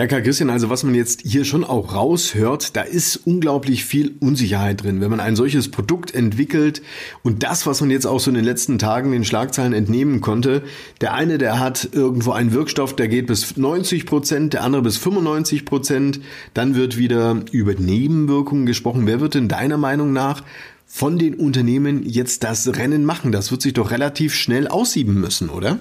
Ja, 0.00 0.06
Karl 0.06 0.22
Christian, 0.22 0.48
also 0.48 0.70
was 0.70 0.82
man 0.82 0.94
jetzt 0.94 1.20
hier 1.26 1.44
schon 1.44 1.62
auch 1.62 1.94
raushört, 1.94 2.74
da 2.74 2.80
ist 2.80 3.16
unglaublich 3.26 3.84
viel 3.84 4.14
Unsicherheit 4.18 4.82
drin. 4.82 5.02
Wenn 5.02 5.10
man 5.10 5.20
ein 5.20 5.36
solches 5.36 5.70
Produkt 5.70 6.14
entwickelt 6.14 6.80
und 7.22 7.42
das, 7.42 7.66
was 7.66 7.82
man 7.82 7.90
jetzt 7.90 8.06
auch 8.06 8.18
so 8.18 8.30
in 8.30 8.34
den 8.34 8.46
letzten 8.46 8.78
Tagen 8.78 9.12
den 9.12 9.26
Schlagzeilen 9.26 9.74
entnehmen 9.74 10.22
konnte, 10.22 10.62
der 11.02 11.12
eine, 11.12 11.36
der 11.36 11.58
hat 11.60 11.90
irgendwo 11.92 12.32
einen 12.32 12.54
Wirkstoff, 12.54 12.96
der 12.96 13.08
geht 13.08 13.26
bis 13.26 13.58
90 13.58 14.06
Prozent, 14.06 14.54
der 14.54 14.64
andere 14.64 14.80
bis 14.80 14.96
95 14.96 15.66
Prozent, 15.66 16.20
dann 16.54 16.76
wird 16.76 16.96
wieder 16.96 17.36
über 17.52 17.74
Nebenwirkungen 17.74 18.64
gesprochen. 18.64 19.06
Wer 19.06 19.20
wird 19.20 19.34
denn 19.34 19.48
deiner 19.48 19.76
Meinung 19.76 20.14
nach 20.14 20.44
von 20.86 21.18
den 21.18 21.34
Unternehmen 21.34 22.08
jetzt 22.08 22.42
das 22.42 22.74
Rennen 22.74 23.04
machen? 23.04 23.32
Das 23.32 23.50
wird 23.50 23.60
sich 23.60 23.74
doch 23.74 23.90
relativ 23.90 24.34
schnell 24.34 24.66
aussieben 24.66 25.20
müssen, 25.20 25.50
oder? 25.50 25.78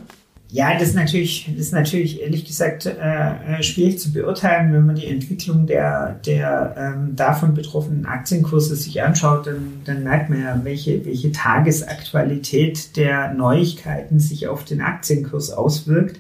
Ja, 0.52 0.74
das 0.74 0.90
ist 0.90 0.96
natürlich, 0.96 1.46
das 1.48 1.68
ist 1.68 1.74
natürlich 1.74 2.22
ehrlich 2.22 2.44
gesagt 2.44 2.88
äh, 2.88 3.60
äh, 3.60 3.62
schwierig 3.62 4.00
zu 4.00 4.12
beurteilen, 4.12 4.74
wenn 4.74 4.88
man 4.88 4.96
die 4.96 5.06
Entwicklung 5.06 5.68
der, 5.68 6.20
der 6.26 6.76
ähm, 6.76 7.16
davon 7.16 7.54
betroffenen 7.54 8.08
Aktienkurse 8.08 8.76
sich 8.76 9.04
anschaut, 9.04 9.46
dann, 9.46 9.82
dann 9.86 10.04
merkt 10.04 10.32
man 10.32 10.42
ja, 10.42 10.60
welche, 10.64 11.06
welche 11.06 11.32
Tagesaktualität 11.32 12.98
der 12.98 13.32
Neuigkeiten 13.34 14.20
sich 14.20 14.48
auf 14.48 14.66
den 14.66 14.82
Aktienkurs 14.82 15.52
auswirkt. 15.52 16.20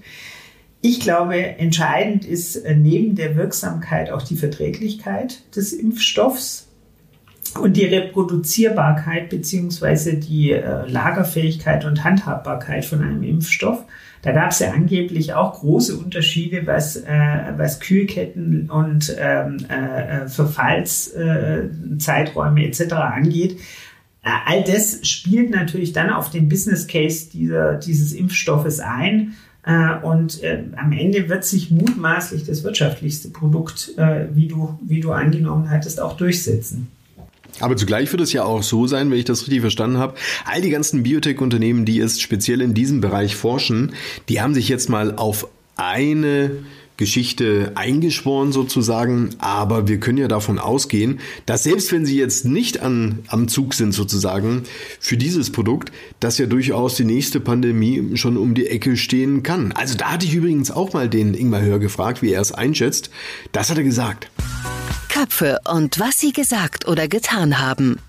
Ich 0.81 0.99
glaube, 0.99 1.35
entscheidend 1.35 2.23
ist 2.23 2.55
äh, 2.55 2.75
neben 2.75 3.15
der 3.15 3.35
Wirksamkeit 3.35 4.11
auch 4.11 4.21
die 4.21 4.35
Verträglichkeit 4.35 5.41
des 5.55 5.73
Impfstoffs 5.73 6.67
und 7.59 7.75
die 7.75 7.85
Reproduzierbarkeit 7.85 9.29
beziehungsweise 9.29 10.17
die 10.17 10.51
äh, 10.51 10.85
Lagerfähigkeit 10.87 11.83
und 11.83 12.03
Handhabbarkeit 12.03 12.85
von 12.85 13.01
einem 13.01 13.23
Impfstoff. 13.23 13.85
Da 14.21 14.33
gab 14.33 14.51
es 14.51 14.59
ja 14.59 14.71
angeblich 14.71 15.33
auch 15.33 15.59
große 15.59 15.97
Unterschiede, 15.97 16.67
was, 16.67 16.97
äh, 16.97 17.53
was 17.55 17.79
Kühlketten 17.79 18.69
und 18.69 19.15
ähm, 19.17 19.57
äh, 19.69 20.27
Verfallszeiträume 20.27 22.63
äh, 22.63 22.67
etc. 22.67 22.93
angeht. 22.93 23.57
Äh, 24.21 24.31
all 24.45 24.63
das 24.63 25.07
spielt 25.07 25.51
natürlich 25.51 25.93
dann 25.93 26.09
auf 26.09 26.29
den 26.29 26.49
Business 26.49 26.87
Case 26.87 27.29
dieser, 27.31 27.75
dieses 27.75 28.11
Impfstoffes 28.11 28.81
ein. 28.81 29.35
Äh, 29.63 29.99
und 30.01 30.43
äh, 30.43 30.63
am 30.75 30.91
Ende 30.91 31.29
wird 31.29 31.45
sich 31.45 31.71
mutmaßlich 31.71 32.45
das 32.45 32.63
wirtschaftlichste 32.63 33.29
Produkt, 33.29 33.97
äh, 33.97 34.25
wie, 34.33 34.47
du, 34.47 34.77
wie 34.81 34.99
du 34.99 35.11
angenommen 35.11 35.69
hattest, 35.69 36.01
auch 36.01 36.17
durchsetzen. 36.17 36.89
Aber 37.59 37.75
zugleich 37.75 38.11
wird 38.11 38.21
es 38.21 38.33
ja 38.33 38.43
auch 38.43 38.63
so 38.63 38.87
sein, 38.87 39.11
wenn 39.11 39.19
ich 39.19 39.25
das 39.25 39.41
richtig 39.43 39.61
verstanden 39.61 39.97
habe, 39.97 40.15
all 40.45 40.61
die 40.61 40.69
ganzen 40.69 41.03
Biotech-Unternehmen, 41.03 41.85
die 41.85 41.99
es 41.99 42.21
speziell 42.21 42.61
in 42.61 42.73
diesem 42.73 43.01
Bereich 43.01 43.35
forschen, 43.35 43.93
die 44.29 44.41
haben 44.41 44.53
sich 44.53 44.69
jetzt 44.69 44.89
mal 44.89 45.15
auf 45.15 45.47
eine 45.75 46.51
Geschichte 46.99 47.71
eingeschworen 47.75 48.51
sozusagen, 48.51 49.29
aber 49.37 49.87
wir 49.87 50.01
können 50.01 50.17
ja 50.17 50.27
davon 50.27 50.59
ausgehen, 50.59 51.21
dass 51.45 51.63
selbst 51.63 51.93
wenn 51.93 52.05
sie 52.05 52.17
jetzt 52.17 52.43
nicht 52.43 52.81
an, 52.81 53.19
am 53.27 53.47
Zug 53.47 53.73
sind 53.73 53.93
sozusagen 53.93 54.63
für 54.99 55.15
dieses 55.15 55.49
Produkt, 55.49 55.93
dass 56.19 56.37
ja 56.37 56.45
durchaus 56.45 56.95
die 56.95 57.05
nächste 57.05 57.39
Pandemie 57.39 58.17
schon 58.17 58.35
um 58.35 58.53
die 58.53 58.67
Ecke 58.67 58.97
stehen 58.97 59.43
kann. 59.43 59.71
Also 59.71 59.95
da 59.95 60.11
hatte 60.11 60.25
ich 60.25 60.33
übrigens 60.33 60.71
auch 60.71 60.91
mal 60.91 61.07
den 61.07 61.35
Ingmar 61.35 61.61
Hör 61.61 61.79
gefragt, 61.79 62.21
wie 62.21 62.33
er 62.33 62.41
es 62.41 62.51
einschätzt. 62.51 63.09
Das 63.53 63.69
hat 63.69 63.77
er 63.77 63.85
gesagt. 63.85 64.29
Köpfe 65.19 65.59
und 65.67 65.99
was 65.99 66.17
sie 66.17 66.31
gesagt 66.31 66.87
oder 66.87 67.09
getan 67.09 67.59
haben. 67.59 67.99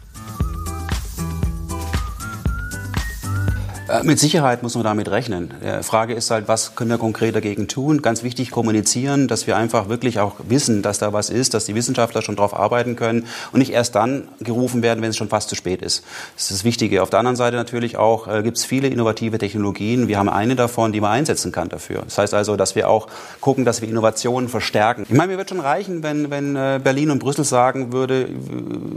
Mit 4.03 4.19
Sicherheit 4.19 4.63
muss 4.63 4.75
man 4.75 4.85
damit 4.85 5.11
rechnen. 5.11 5.55
Die 5.63 5.83
Frage 5.83 6.15
ist 6.15 6.31
halt, 6.31 6.49
was 6.49 6.75
können 6.75 6.91
wir 6.91 6.99
konkret 6.99 7.35
dagegen 7.35 7.69
tun? 7.69 8.03
Ganz 8.03 8.23
wichtig 8.23 8.51
kommunizieren, 8.51 9.29
dass 9.29 9.47
wir 9.47 9.57
einfach 9.57 9.89
wirklich 9.89 10.21
auch 10.21 10.35
wissen, 10.49 10.83
dass 10.83 10.99
da 10.99 11.13
was 11.13 11.31
ist, 11.31 11.55
dass 11.55 11.65
die 11.65 11.75
Wissenschaftler 11.75 12.23
schon 12.23 12.37
darauf 12.37 12.55
arbeiten 12.55 12.97
können 12.97 13.27
und 13.53 13.59
nicht 13.59 13.73
erst 13.73 13.95
dann 13.95 14.29
gerufen 14.41 14.83
werden, 14.83 15.03
wenn 15.03 15.11
es 15.11 15.17
schon 15.17 15.29
fast 15.29 15.49
zu 15.49 15.55
spät 15.55 15.83
ist. 15.83 16.05
Das 16.35 16.45
ist 16.45 16.51
das 16.53 16.65
Wichtige. 16.65 17.03
Auf 17.03 17.11
der 17.11 17.19
anderen 17.19 17.37
Seite 17.37 17.57
natürlich 17.57 17.97
auch 17.97 18.29
äh, 18.29 18.43
gibt 18.43 18.59
es 18.59 18.65
viele 18.65 18.89
innovative 18.89 19.39
Technologien. 19.39 20.09
Wir 20.09 20.19
haben 20.19 20.29
eine 20.29 20.57
davon, 20.57 20.93
die 20.93 21.01
man 21.01 21.13
einsetzen 21.13 21.53
kann 21.53 21.69
dafür. 21.69 22.03
Das 22.03 22.19
heißt 22.19 22.35
also, 22.35 22.57
dass 22.57 22.75
wir 22.75 22.89
auch 22.89 23.09
gucken, 23.41 23.65
dass 23.65 23.81
wir 23.81 23.89
Innovationen 23.89 24.49
verstärken. 24.49 25.07
Ich 25.09 25.17
meine, 25.17 25.33
mir 25.33 25.39
wird 25.39 25.49
schon 25.49 25.61
reichen, 25.61 26.03
wenn, 26.03 26.31
wenn 26.31 26.57
äh, 26.57 26.81
Berlin 26.83 27.11
und 27.11 27.19
Brüssel 27.19 27.45
sagen 27.45 27.93
würde, 27.93 28.29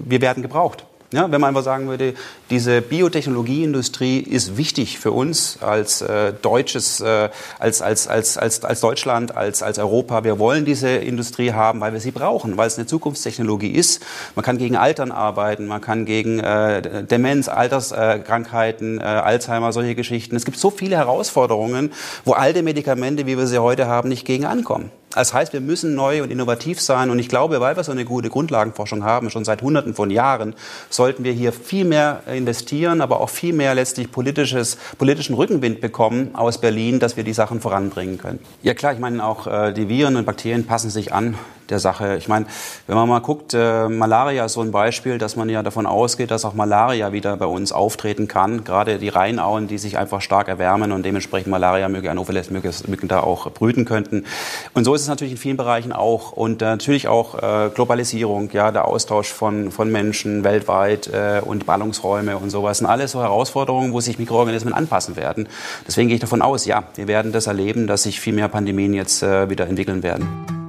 wir 0.06 0.22
werden 0.22 0.44
gebraucht. 0.44 0.86
Ja, 1.14 1.32
wenn 1.32 1.40
man 1.40 1.50
einfach 1.50 1.62
sagen 1.64 1.88
würde, 1.90 2.16
diese 2.50 2.82
Biotechnologieindustrie 2.82 4.18
ist 4.18 4.58
wichtig 4.58 4.98
für 4.98 5.12
uns 5.12 5.60
als 5.62 6.02
äh, 6.02 6.34
deutsches, 6.34 7.02
äh, 7.02 7.30
als, 7.60 7.84
als, 7.84 8.08
als, 8.08 8.36
als, 8.36 8.66
als 8.66 8.80
Deutschland, 8.80 9.38
als, 9.38 9.62
als 9.62 9.78
Europa. 9.78 10.24
Wir 10.24 10.40
wollen 10.40 10.66
diese 10.66 10.90
Industrie 10.90 11.52
haben, 11.52 11.82
weil 11.82 11.94
wir 11.94 12.00
sie 12.00 12.10
brauchen, 12.10 12.58
weil 12.58 12.66
es 12.66 12.80
eine 12.80 12.88
Zukunftstechnologie 12.88 13.70
ist. 13.70 14.04
Man 14.34 14.44
kann 14.44 14.58
gegen 14.58 14.76
Altern 14.76 15.12
arbeiten, 15.12 15.68
man 15.68 15.82
kann 15.82 16.06
gegen 16.06 16.40
äh, 16.40 17.04
Demenz, 17.06 17.48
Alterskrankheiten, 17.48 19.00
äh, 19.00 19.04
Alzheimer, 19.04 19.72
solche 19.72 19.94
Geschichten. 19.94 20.36
Es 20.36 20.46
gibt 20.46 20.58
so 20.58 20.72
viele 20.72 20.96
Herausforderungen, 20.96 21.92
wo 22.26 22.34
alte 22.34 22.64
Medikamente, 22.64 23.28
wie 23.28 23.38
wir 23.38 23.46
sie 23.46 23.60
heute 23.60 23.86
haben, 23.86 24.10
nicht 24.10 24.26
gegen 24.26 24.46
ankommen. 24.46 24.90
Das 25.16 25.34
heißt, 25.34 25.54
wir 25.54 25.62
müssen 25.62 25.96
neu 25.96 26.24
und 26.24 26.32
innovativ 26.32 26.82
sein. 26.82 27.10
Und 27.10 27.20
ich 27.20 27.30
glaube, 27.30 27.60
weil 27.60 27.76
wir 27.76 27.84
so 27.84 27.92
eine 27.92 28.06
gute 28.06 28.30
Grundlagenforschung 28.30 29.04
haben, 29.04 29.30
schon 29.30 29.46
seit 29.46 29.62
Hunderten 29.62 29.94
von 29.94 30.10
Jahren, 30.10 30.56
sollten 30.90 31.24
wir 31.24 31.32
hier 31.34 31.54
viel 31.54 31.86
mehr 31.86 32.24
investieren, 32.28 33.02
aber 33.02 33.22
auch 33.22 33.30
viel 33.30 33.54
mehr 33.54 33.76
letztlich 33.76 34.12
politisches, 34.12 34.78
politischen 34.98 35.36
Rückenwind 35.36 35.82
bekommen 35.82 36.32
aus 36.34 36.60
Berlin, 36.60 37.00
dass 37.00 37.18
wir 37.18 37.24
die 37.24 37.34
Sachen 37.34 37.62
voranbringen 37.62 38.18
können. 38.18 38.40
Ja 38.62 38.74
klar, 38.74 38.94
ich 38.94 39.00
meine 39.00 39.26
auch 39.26 39.48
äh, 39.48 39.74
die 39.74 39.90
Viren 39.90 40.16
und 40.16 40.26
Bakterien 40.26 40.66
passen 40.66 40.90
sich 40.90 41.14
an 41.14 41.36
der 41.70 41.80
Sache. 41.80 42.18
Ich 42.18 42.28
meine, 42.28 42.46
wenn 42.88 42.96
man 42.96 43.08
mal 43.08 43.20
guckt, 43.20 43.54
äh, 43.54 43.88
Malaria 43.88 44.46
ist 44.46 44.54
so 44.54 44.62
ein 44.62 44.72
Beispiel, 44.72 45.18
dass 45.18 45.36
man 45.36 45.50
ja 45.50 45.64
davon 45.64 45.86
ausgeht, 45.86 46.32
dass 46.32 46.46
auch 46.46 46.54
Malaria 46.54 47.12
wieder 47.12 47.38
bei 47.38 47.46
uns 47.46 47.72
auftreten 47.72 48.28
kann. 48.28 48.64
Gerade 48.64 48.98
die 48.98 49.10
Rheinauen, 49.10 49.68
die 49.68 49.78
sich 49.78 49.98
einfach 49.98 50.22
stark 50.22 50.48
erwärmen 50.48 50.92
und 50.92 51.04
dementsprechend 51.04 51.52
Malaria-Mücken, 51.52 52.10
Anopheles-Mücken 52.10 53.08
da 53.08 53.22
auch 53.22 53.52
brüten 53.52 53.86
könnten. 53.86 54.26
Und 54.74 54.86
so 54.86 54.94
ist 54.94 55.02
es 55.02 55.08
natürlich 55.08 55.34
in 55.34 55.38
vielen 55.38 55.58
Bereichen 55.58 55.94
auch. 55.94 56.32
Und 56.32 56.62
äh, 56.62 56.66
natürlich 56.66 57.08
auch 57.08 57.36
äh, 57.42 57.70
Globalisierung, 57.74 58.50
ja, 58.52 58.72
der 58.72 58.86
Austausch 58.86 59.32
von, 59.32 59.72
von 59.72 59.92
Menschen 59.92 60.44
weltweit 60.44 61.08
äh, 61.08 61.42
und 61.44 61.66
Ballungsräume 61.66 62.38
und 62.38 62.50
sowas 62.50 62.80
sind 62.80 62.88
alles 62.88 63.12
so 63.12 63.22
Herausforderungen, 63.22 63.94
wo 63.94 64.00
sich 64.00 64.20
Mikroorganismen 64.20 64.74
anpassen 64.74 65.16
werden. 65.16 65.48
Deswegen 65.88 66.08
gehe 66.10 66.16
ich 66.16 66.22
davon 66.22 66.42
aus, 66.42 66.66
ja, 66.66 66.84
wir 66.96 67.08
werden 67.08 67.32
das 67.32 67.48
erleben, 67.48 67.88
dass 67.88 68.04
sich 68.04 68.20
viel 68.20 68.34
mehr 68.34 68.48
Pandemien 68.48 68.94
jetzt 68.94 69.24
äh, 69.24 69.50
wieder 69.50 69.68
entwickeln 69.68 70.04
werden. 70.04 70.63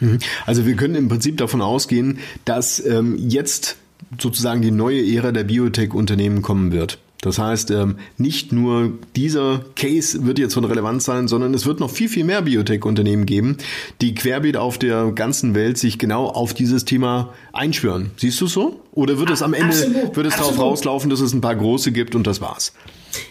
Mhm. 0.00 0.18
Also 0.46 0.66
wir 0.66 0.74
können 0.74 0.94
im 0.94 1.08
Prinzip 1.08 1.36
davon 1.36 1.62
ausgehen, 1.62 2.18
dass 2.44 2.84
ähm, 2.84 3.16
jetzt 3.28 3.76
sozusagen 4.18 4.62
die 4.62 4.70
neue 4.70 5.02
Ära 5.14 5.32
der 5.32 5.44
Biotech-Unternehmen 5.44 6.42
kommen 6.42 6.72
wird. 6.72 6.98
Das 7.20 7.38
heißt, 7.38 7.70
ähm, 7.70 7.96
nicht 8.16 8.50
nur 8.50 8.94
dieser 9.14 9.62
Case 9.76 10.24
wird 10.24 10.38
jetzt 10.38 10.54
von 10.54 10.64
Relevanz 10.64 11.04
sein, 11.04 11.28
sondern 11.28 11.52
es 11.52 11.66
wird 11.66 11.78
noch 11.78 11.90
viel, 11.90 12.08
viel 12.08 12.24
mehr 12.24 12.40
Biotech-Unternehmen 12.42 13.26
geben, 13.26 13.58
die 14.00 14.14
querbeet 14.14 14.56
auf 14.56 14.78
der 14.78 15.12
ganzen 15.12 15.54
Welt 15.54 15.76
sich 15.76 15.98
genau 15.98 16.26
auf 16.26 16.54
dieses 16.54 16.86
Thema 16.86 17.34
einschwören. 17.52 18.10
Siehst 18.16 18.40
du 18.40 18.46
so? 18.46 18.80
Oder 18.92 19.18
wird 19.18 19.28
es 19.28 19.42
am 19.42 19.52
Ende, 19.52 19.68
Absolut. 19.68 20.16
wird 20.16 20.26
es 20.28 20.36
darauf 20.36 20.58
rauslaufen, 20.58 21.10
dass 21.10 21.20
es 21.20 21.34
ein 21.34 21.42
paar 21.42 21.56
große 21.56 21.92
gibt 21.92 22.14
und 22.14 22.26
das 22.26 22.40
war's? 22.40 22.72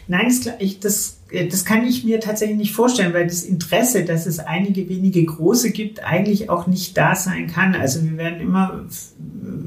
Nein, 0.08 0.28
das, 0.28 0.54
ich, 0.60 0.80
das, 0.80 1.20
äh, 1.32 1.48
das 1.48 1.66
kann 1.66 1.86
ich 1.86 2.04
mir 2.04 2.20
tatsächlich 2.20 2.58
nicht 2.58 2.74
vorstellen, 2.74 3.14
weil 3.14 3.28
das 3.28 3.44
Interesse, 3.44 4.06
dass 4.06 4.26
es 4.26 4.40
einige 4.40 4.90
wenige 4.90 5.24
große 5.24 5.72
gibt, 5.72 6.04
eigentlich 6.04 6.50
auch 6.50 6.68
nicht 6.68 6.98
da 6.98 7.16
sein 7.16 7.48
kann. 7.48 7.76
Also 7.76 8.04
wir 8.04 8.18
werden 8.18 8.40
immer, 8.40 8.86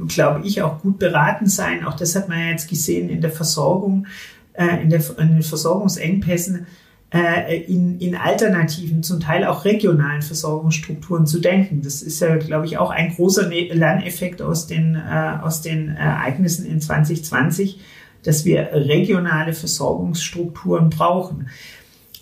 glaube 0.08 0.46
ich, 0.46 0.62
auch 0.62 0.80
gut 0.80 0.98
beraten 0.98 1.46
sein. 1.46 1.84
Auch 1.84 1.94
das 1.94 2.14
hat 2.16 2.28
man 2.28 2.38
ja 2.40 2.46
jetzt 2.46 2.68
gesehen 2.68 3.08
in 3.08 3.20
der 3.20 3.30
Versorgung, 3.30 4.06
äh, 4.54 4.82
in, 4.82 4.90
der, 4.90 5.02
in 5.18 5.34
den 5.34 5.42
Versorgungsengpässen, 5.42 6.66
äh, 7.12 7.60
in, 7.62 8.00
in 8.00 8.16
alternativen, 8.16 9.02
zum 9.02 9.20
Teil 9.20 9.44
auch 9.44 9.64
regionalen 9.64 10.22
Versorgungsstrukturen 10.22 11.26
zu 11.26 11.40
denken. 11.40 11.82
Das 11.82 12.02
ist 12.02 12.20
ja, 12.20 12.36
glaube 12.36 12.66
ich, 12.66 12.78
auch 12.78 12.90
ein 12.90 13.14
großer 13.14 13.48
Lerneffekt 13.48 14.40
aus 14.40 14.66
den, 14.66 14.96
aus 14.96 15.60
den 15.60 15.88
Ereignissen 15.88 16.64
in 16.64 16.80
2020 16.80 17.78
dass 18.24 18.44
wir 18.44 18.70
regionale 18.72 19.52
Versorgungsstrukturen 19.52 20.90
brauchen. 20.90 21.48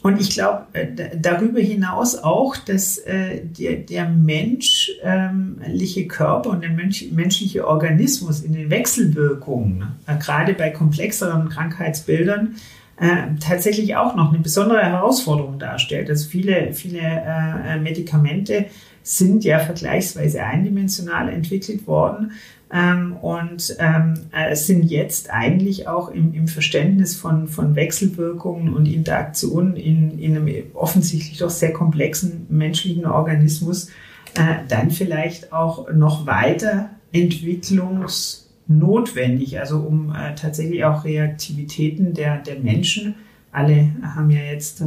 Und 0.02 0.18
ich 0.20 0.30
glaube 0.30 0.66
äh, 0.72 1.16
darüber 1.20 1.60
hinaus 1.60 2.16
auch, 2.16 2.56
dass 2.56 2.96
äh, 2.98 3.42
der, 3.44 3.76
der 3.76 4.08
menschliche 4.08 6.06
Körper 6.08 6.50
und 6.50 6.62
der 6.62 6.70
Mensch, 6.70 7.04
menschliche 7.10 7.66
Organismus 7.66 8.40
in 8.40 8.54
den 8.54 8.70
Wechselwirkungen, 8.70 9.96
äh, 10.06 10.16
gerade 10.16 10.54
bei 10.54 10.70
komplexeren 10.70 11.50
Krankheitsbildern, 11.50 12.56
äh, 12.98 13.34
tatsächlich 13.46 13.96
auch 13.96 14.16
noch 14.16 14.32
eine 14.32 14.42
besondere 14.42 14.82
Herausforderung 14.82 15.58
darstellt. 15.58 16.08
Also 16.08 16.28
viele, 16.28 16.72
viele 16.72 17.00
äh, 17.00 17.78
Medikamente 17.78 18.66
sind 19.02 19.44
ja 19.44 19.58
vergleichsweise 19.58 20.42
eindimensional 20.42 21.28
entwickelt 21.28 21.86
worden 21.86 22.32
Ähm, 22.72 23.16
und 23.16 23.74
ähm, 23.80 24.14
äh, 24.30 24.54
sind 24.54 24.84
jetzt 24.84 25.30
eigentlich 25.30 25.88
auch 25.88 26.08
im, 26.08 26.32
im 26.34 26.46
Verständnis 26.46 27.16
von, 27.16 27.48
von 27.48 27.74
Wechselwirkungen 27.74 28.72
und 28.72 28.86
Interaktionen 28.86 29.74
in, 29.74 30.20
in 30.20 30.36
einem 30.36 30.48
offensichtlich 30.74 31.38
doch 31.38 31.50
sehr 31.50 31.72
komplexen 31.72 32.46
menschlichen 32.48 33.06
Organismus 33.06 33.88
äh, 34.34 34.58
dann 34.68 34.92
vielleicht 34.92 35.52
auch 35.52 35.92
noch 35.92 36.26
weiter 36.26 36.90
entwicklungsnotwendig, 37.12 39.58
also 39.58 39.80
um 39.80 40.14
äh, 40.14 40.36
tatsächlich 40.36 40.84
auch 40.84 41.04
Reaktivitäten 41.04 42.14
der, 42.14 42.38
der 42.38 42.60
Menschen. 42.60 43.16
Alle 43.52 43.88
haben 44.02 44.30
ja 44.30 44.42
jetzt 44.42 44.80
äh, 44.80 44.84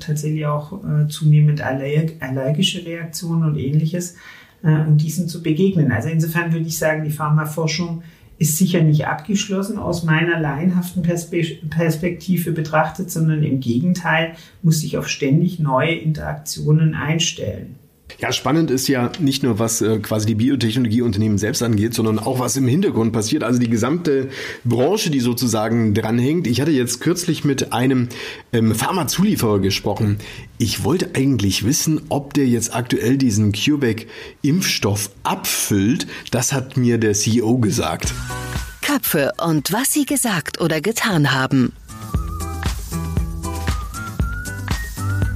tatsächlich 0.00 0.46
auch 0.46 0.72
äh, 0.84 1.06
zunehmend 1.06 1.62
allergische 1.62 2.84
Reaktionen 2.84 3.44
und 3.44 3.56
ähnliches 3.56 4.16
äh, 4.62 4.72
um 4.72 4.96
diesen 4.96 5.28
zu 5.28 5.42
begegnen. 5.42 5.92
Also 5.92 6.08
insofern 6.08 6.52
würde 6.52 6.66
ich 6.66 6.78
sagen, 6.78 7.04
die 7.04 7.10
Pharmaforschung 7.10 8.02
ist 8.38 8.56
sicher 8.56 8.82
nicht 8.82 9.06
abgeschlossen 9.06 9.78
aus 9.78 10.02
meiner 10.02 10.40
laienhaften 10.40 11.02
Perspektive 11.02 12.52
betrachtet, 12.52 13.10
sondern 13.10 13.42
im 13.42 13.60
Gegenteil 13.60 14.32
muss 14.62 14.80
sich 14.80 14.96
auf 14.96 15.08
ständig 15.08 15.58
neue 15.58 15.94
Interaktionen 15.94 16.94
einstellen. 16.94 17.76
Ja, 18.18 18.32
spannend 18.32 18.70
ist 18.70 18.88
ja 18.88 19.10
nicht 19.18 19.42
nur, 19.42 19.58
was 19.58 19.80
äh, 19.80 19.98
quasi 19.98 20.26
die 20.26 20.34
Biotechnologieunternehmen 20.34 21.38
selbst 21.38 21.62
angeht, 21.62 21.94
sondern 21.94 22.18
auch, 22.18 22.38
was 22.38 22.56
im 22.56 22.66
Hintergrund 22.68 23.12
passiert. 23.12 23.44
Also 23.44 23.58
die 23.58 23.70
gesamte 23.70 24.28
Branche, 24.64 25.10
die 25.10 25.20
sozusagen 25.20 25.94
dranhängt. 25.94 26.46
Ich 26.46 26.60
hatte 26.60 26.70
jetzt 26.70 27.00
kürzlich 27.00 27.44
mit 27.44 27.72
einem 27.72 28.08
ähm, 28.52 28.74
Pharmazulieferer 28.74 29.60
gesprochen. 29.60 30.18
Ich 30.58 30.84
wollte 30.84 31.10
eigentlich 31.14 31.64
wissen, 31.64 32.02
ob 32.08 32.34
der 32.34 32.46
jetzt 32.46 32.74
aktuell 32.74 33.16
diesen 33.16 33.52
CureVac-Impfstoff 33.52 35.10
abfüllt. 35.22 36.06
Das 36.30 36.52
hat 36.52 36.76
mir 36.76 36.98
der 36.98 37.14
CEO 37.14 37.58
gesagt. 37.58 38.12
Köpfe 38.82 39.32
und 39.40 39.72
was 39.72 39.92
sie 39.92 40.04
gesagt 40.04 40.60
oder 40.60 40.80
getan 40.80 41.32
haben. 41.32 41.72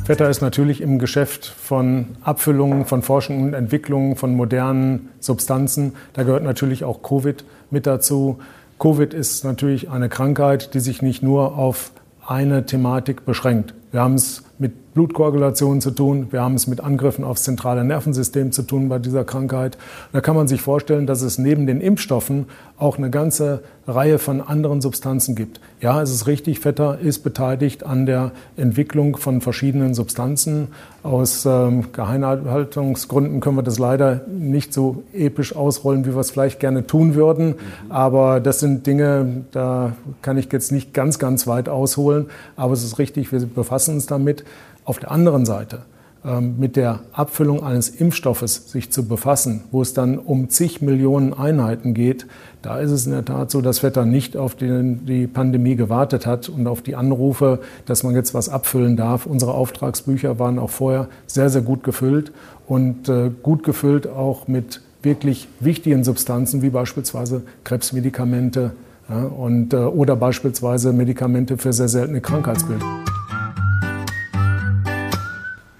Vetter 0.04 0.28
ist 0.28 0.42
natürlich 0.42 0.82
im 0.82 0.98
Geschäft 0.98 1.46
von 1.46 2.08
Abfüllungen, 2.22 2.84
von 2.84 3.00
Forschung 3.00 3.42
und 3.42 3.54
Entwicklung 3.54 4.16
von 4.16 4.34
modernen 4.34 5.08
Substanzen. 5.18 5.94
Da 6.12 6.24
gehört 6.24 6.42
natürlich 6.42 6.84
auch 6.84 7.02
Covid 7.02 7.42
mit 7.70 7.86
dazu. 7.86 8.38
Covid 8.78 9.14
ist 9.14 9.44
natürlich 9.44 9.88
eine 9.88 10.10
Krankheit, 10.10 10.74
die 10.74 10.80
sich 10.80 11.00
nicht 11.00 11.22
nur 11.22 11.56
auf 11.56 11.92
eine 12.26 12.66
Thematik 12.66 13.24
beschränkt. 13.24 13.72
Wir 13.92 14.02
haben 14.02 14.16
es 14.16 14.44
mit 14.58 14.83
Blutkoagulation 14.94 15.80
zu 15.80 15.90
tun, 15.90 16.28
wir 16.30 16.40
haben 16.40 16.54
es 16.54 16.66
mit 16.66 16.80
Angriffen 16.80 17.24
aufs 17.24 17.42
zentrale 17.42 17.84
Nervensystem 17.84 18.52
zu 18.52 18.62
tun 18.62 18.88
bei 18.88 18.98
dieser 18.98 19.24
Krankheit. 19.24 19.76
Da 20.12 20.20
kann 20.20 20.36
man 20.36 20.48
sich 20.48 20.62
vorstellen, 20.62 21.06
dass 21.06 21.22
es 21.22 21.36
neben 21.36 21.66
den 21.66 21.80
Impfstoffen 21.80 22.46
auch 22.78 22.96
eine 22.98 23.10
ganze 23.10 23.62
Reihe 23.86 24.18
von 24.18 24.40
anderen 24.40 24.80
Substanzen 24.80 25.34
gibt. 25.34 25.60
Ja, 25.80 26.00
es 26.00 26.10
ist 26.10 26.26
richtig, 26.26 26.60
Vetter 26.60 26.98
ist 26.98 27.20
beteiligt 27.20 27.84
an 27.84 28.06
der 28.06 28.32
Entwicklung 28.56 29.16
von 29.16 29.40
verschiedenen 29.40 29.94
Substanzen. 29.94 30.68
Aus 31.02 31.44
ähm, 31.44 31.92
Geheimhaltungsgründen 31.92 33.40
können 33.40 33.56
wir 33.56 33.62
das 33.62 33.78
leider 33.78 34.22
nicht 34.26 34.72
so 34.72 35.02
episch 35.12 35.54
ausrollen, 35.54 36.06
wie 36.06 36.14
wir 36.14 36.20
es 36.20 36.30
vielleicht 36.30 36.60
gerne 36.60 36.86
tun 36.86 37.14
würden. 37.14 37.48
Mhm. 37.48 37.56
Aber 37.90 38.40
das 38.40 38.60
sind 38.60 38.86
Dinge, 38.86 39.44
da 39.52 39.92
kann 40.22 40.38
ich 40.38 40.50
jetzt 40.50 40.72
nicht 40.72 40.94
ganz, 40.94 41.18
ganz 41.18 41.46
weit 41.46 41.68
ausholen. 41.68 42.26
Aber 42.56 42.72
es 42.72 42.82
ist 42.82 42.98
richtig, 42.98 43.32
wir 43.32 43.40
befassen 43.44 43.96
uns 43.96 44.06
damit. 44.06 44.44
Auf 44.84 44.98
der 44.98 45.10
anderen 45.10 45.46
Seite 45.46 45.82
ähm, 46.24 46.54
mit 46.58 46.76
der 46.76 47.00
Abfüllung 47.12 47.62
eines 47.62 47.90
Impfstoffes 47.90 48.70
sich 48.70 48.90
zu 48.90 49.06
befassen, 49.06 49.64
wo 49.70 49.82
es 49.82 49.92
dann 49.92 50.18
um 50.18 50.48
zig 50.48 50.80
Millionen 50.80 51.34
Einheiten 51.34 51.92
geht, 51.92 52.26
da 52.62 52.78
ist 52.78 52.92
es 52.92 53.04
in 53.04 53.12
der 53.12 53.26
Tat 53.26 53.50
so, 53.50 53.60
dass 53.60 53.80
Vetter 53.80 54.06
nicht 54.06 54.36
auf 54.36 54.54
die, 54.54 54.96
die 55.06 55.26
Pandemie 55.26 55.76
gewartet 55.76 56.24
hat 56.24 56.48
und 56.48 56.66
auf 56.66 56.80
die 56.80 56.96
Anrufe, 56.96 57.60
dass 57.84 58.04
man 58.04 58.14
jetzt 58.14 58.32
was 58.32 58.48
abfüllen 58.48 58.96
darf. 58.96 59.26
Unsere 59.26 59.52
Auftragsbücher 59.52 60.38
waren 60.38 60.58
auch 60.58 60.70
vorher 60.70 61.08
sehr, 61.26 61.50
sehr 61.50 61.60
gut 61.60 61.84
gefüllt 61.84 62.32
und 62.66 63.08
äh, 63.10 63.30
gut 63.42 63.62
gefüllt 63.62 64.06
auch 64.06 64.48
mit 64.48 64.80
wirklich 65.02 65.48
wichtigen 65.60 66.04
Substanzen 66.04 66.62
wie 66.62 66.70
beispielsweise 66.70 67.42
Krebsmedikamente 67.64 68.72
ja, 69.10 69.24
und, 69.24 69.74
äh, 69.74 69.76
oder 69.76 70.16
beispielsweise 70.16 70.94
Medikamente 70.94 71.58
für 71.58 71.74
sehr 71.74 71.88
seltene 71.88 72.22
Krankheitsbilder. 72.22 73.04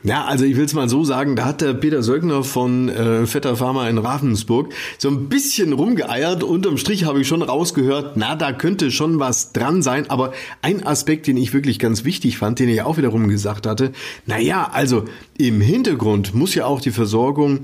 Ja, 0.06 0.26
also 0.26 0.44
ich 0.44 0.54
will 0.58 0.66
es 0.66 0.74
mal 0.74 0.86
so 0.86 1.02
sagen, 1.02 1.34
da 1.34 1.46
hat 1.46 1.62
der 1.62 1.72
Peter 1.72 2.02
Söckner 2.02 2.44
von 2.44 2.90
äh, 2.90 3.26
Vetter 3.26 3.56
Pharma 3.56 3.88
in 3.88 3.96
Ravensburg 3.96 4.74
so 4.98 5.08
ein 5.08 5.30
bisschen 5.30 5.72
rumgeeiert. 5.72 6.42
Unterm 6.42 6.76
Strich 6.76 7.04
habe 7.06 7.22
ich 7.22 7.26
schon 7.26 7.40
rausgehört, 7.40 8.14
na, 8.14 8.36
da 8.36 8.52
könnte 8.52 8.90
schon 8.90 9.18
was 9.18 9.52
dran 9.52 9.80
sein. 9.80 10.10
Aber 10.10 10.34
ein 10.60 10.86
Aspekt, 10.86 11.26
den 11.26 11.38
ich 11.38 11.54
wirklich 11.54 11.78
ganz 11.78 12.04
wichtig 12.04 12.36
fand, 12.36 12.58
den 12.58 12.68
ich 12.68 12.82
auch 12.82 12.98
wiederum 12.98 13.28
gesagt 13.28 13.66
hatte, 13.66 13.92
na 14.26 14.38
ja, 14.38 14.68
also 14.70 15.04
im 15.38 15.62
Hintergrund 15.62 16.34
muss 16.34 16.54
ja 16.54 16.66
auch 16.66 16.82
die 16.82 16.90
Versorgung 16.90 17.60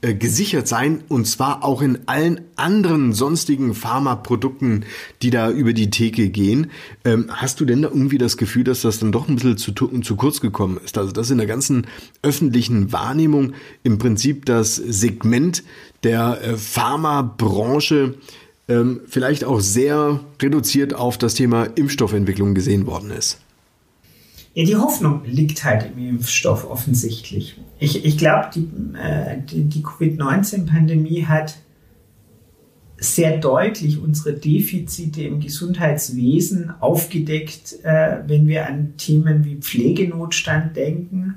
äh, 0.00 0.14
gesichert 0.14 0.68
sein 0.68 1.02
und 1.08 1.26
zwar 1.26 1.64
auch 1.64 1.80
in 1.80 2.00
allen 2.06 2.42
anderen 2.56 3.12
sonstigen 3.12 3.74
Pharmaprodukten, 3.74 4.84
die 5.22 5.30
da 5.30 5.50
über 5.50 5.72
die 5.72 5.90
Theke 5.90 6.28
gehen. 6.28 6.70
Ähm, 7.04 7.26
hast 7.30 7.60
du 7.60 7.64
denn 7.64 7.82
da 7.82 7.88
irgendwie 7.88 8.18
das 8.18 8.36
Gefühl, 8.36 8.64
dass 8.64 8.82
das 8.82 8.98
dann 8.98 9.12
doch 9.12 9.28
ein 9.28 9.36
bisschen 9.36 9.56
zu, 9.56 9.72
zu 9.72 10.16
kurz 10.16 10.40
gekommen 10.40 10.78
ist? 10.84 10.98
Also 10.98 11.12
dass 11.12 11.30
in 11.30 11.38
der 11.38 11.46
ganzen 11.46 11.86
öffentlichen 12.22 12.92
Wahrnehmung 12.92 13.54
im 13.82 13.98
Prinzip 13.98 14.44
das 14.46 14.76
Segment 14.76 15.64
der 16.02 16.40
äh, 16.42 16.56
Pharmabranche 16.56 18.14
ähm, 18.68 19.00
vielleicht 19.06 19.44
auch 19.44 19.60
sehr 19.60 20.20
reduziert 20.40 20.94
auf 20.94 21.18
das 21.18 21.34
Thema 21.34 21.64
Impfstoffentwicklung 21.64 22.54
gesehen 22.54 22.86
worden 22.86 23.10
ist. 23.10 23.38
Ja, 24.54 24.64
die 24.64 24.76
Hoffnung 24.76 25.22
liegt 25.24 25.64
halt 25.64 25.90
im 25.96 26.08
Impfstoff 26.08 26.68
offensichtlich. 26.70 27.56
Ich, 27.84 28.02
ich 28.02 28.16
glaube, 28.16 28.48
die, 28.54 28.66
äh, 28.96 29.42
die, 29.42 29.64
die 29.64 29.82
Covid-19-Pandemie 29.82 31.26
hat 31.26 31.58
sehr 32.96 33.36
deutlich 33.36 34.00
unsere 34.00 34.32
Defizite 34.32 35.22
im 35.24 35.40
Gesundheitswesen 35.40 36.72
aufgedeckt, 36.80 37.74
äh, 37.82 38.20
wenn 38.26 38.46
wir 38.46 38.66
an 38.66 38.96
Themen 38.96 39.44
wie 39.44 39.56
Pflegenotstand 39.56 40.74
denken 40.74 41.34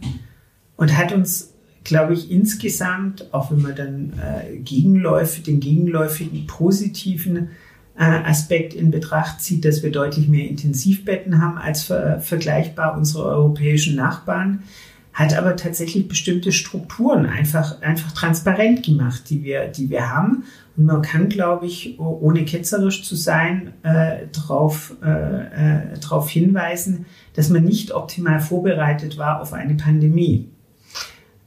und 0.77 0.97
hat 0.97 1.11
uns, 1.11 1.53
glaube 1.83 2.13
ich, 2.13 2.31
insgesamt, 2.31 3.33
auch 3.33 3.51
wenn 3.51 3.61
man 3.61 3.75
dann 3.75 4.13
äh, 4.13 4.55
Gegenläufe, 4.59 5.41
den 5.41 5.59
gegenläufigen 5.59 6.47
positiven 6.47 7.49
äh, 7.97 8.05
Aspekt 8.05 8.73
in 8.73 8.89
Betracht 8.89 9.41
zieht, 9.41 9.65
dass 9.65 9.83
wir 9.83 9.91
deutlich 9.91 10.29
mehr 10.29 10.47
Intensivbetten 10.47 11.41
haben 11.41 11.57
als 11.57 11.83
ver 11.83 12.21
vergleichbar 12.21 12.97
unsere 12.97 13.25
europäischen 13.25 13.97
Nachbarn, 13.97 14.63
hat 15.17 15.35
aber 15.35 15.55
tatsächlich 15.55 16.07
bestimmte 16.07 16.51
Strukturen 16.51 17.25
einfach, 17.25 17.81
einfach 17.81 18.11
transparent 18.11 18.83
gemacht, 18.83 19.31
die 19.31 19.43
wir, 19.43 19.67
die 19.67 19.89
wir 19.89 20.11
haben. 20.11 20.43
Und 20.77 20.85
man 20.85 21.01
kann, 21.01 21.27
glaube 21.27 21.65
ich, 21.65 21.99
ohne 21.99 22.45
ketzerisch 22.45 23.03
zu 23.03 23.15
sein, 23.15 23.73
äh, 23.81 24.27
darauf 24.31 24.93
äh, 25.03 25.93
äh, 25.93 25.97
drauf 25.97 26.29
hinweisen, 26.29 27.07
dass 27.33 27.49
man 27.49 27.63
nicht 27.63 27.95
optimal 27.95 28.39
vorbereitet 28.39 29.17
war 29.17 29.41
auf 29.41 29.53
eine 29.53 29.73
Pandemie. 29.73 30.51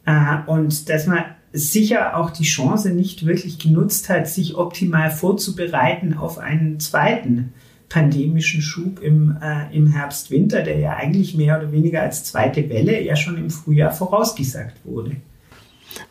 Äh, 0.04 0.38
und 0.46 0.88
dass 0.88 1.06
man 1.06 1.22
sicher 1.52 2.16
auch 2.16 2.30
die 2.30 2.42
Chance 2.42 2.90
nicht 2.90 3.24
wirklich 3.24 3.60
genutzt 3.60 4.08
hat, 4.08 4.26
sich 4.26 4.56
optimal 4.56 5.12
vorzubereiten 5.12 6.14
auf 6.14 6.38
einen 6.38 6.80
zweiten 6.80 7.52
pandemischen 7.90 8.62
Schub 8.62 9.00
im, 9.00 9.36
äh, 9.42 9.76
im 9.76 9.88
Herbst-Winter, 9.88 10.62
der 10.62 10.78
ja 10.78 10.96
eigentlich 10.96 11.34
mehr 11.34 11.58
oder 11.58 11.70
weniger 11.72 12.00
als 12.00 12.24
zweite 12.24 12.70
Welle 12.70 13.02
ja 13.02 13.16
schon 13.16 13.36
im 13.36 13.50
Frühjahr 13.50 13.92
vorausgesagt 13.92 14.76
wurde 14.84 15.16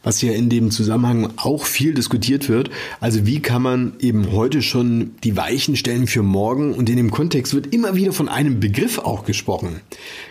was 0.03 0.21
ja 0.21 0.31
in 0.31 0.49
dem 0.49 0.71
Zusammenhang 0.71 1.33
auch 1.37 1.65
viel 1.65 1.93
diskutiert 1.93 2.49
wird. 2.49 2.69
Also 2.99 3.25
wie 3.25 3.41
kann 3.41 3.61
man 3.61 3.93
eben 3.99 4.31
heute 4.31 4.61
schon 4.61 5.15
die 5.23 5.37
Weichen 5.37 5.75
stellen 5.75 6.07
für 6.07 6.23
morgen? 6.23 6.73
Und 6.73 6.89
in 6.89 6.97
dem 6.97 7.11
Kontext 7.11 7.53
wird 7.53 7.73
immer 7.73 7.95
wieder 7.95 8.13
von 8.13 8.29
einem 8.29 8.59
Begriff 8.59 8.99
auch 8.99 9.25
gesprochen. 9.25 9.81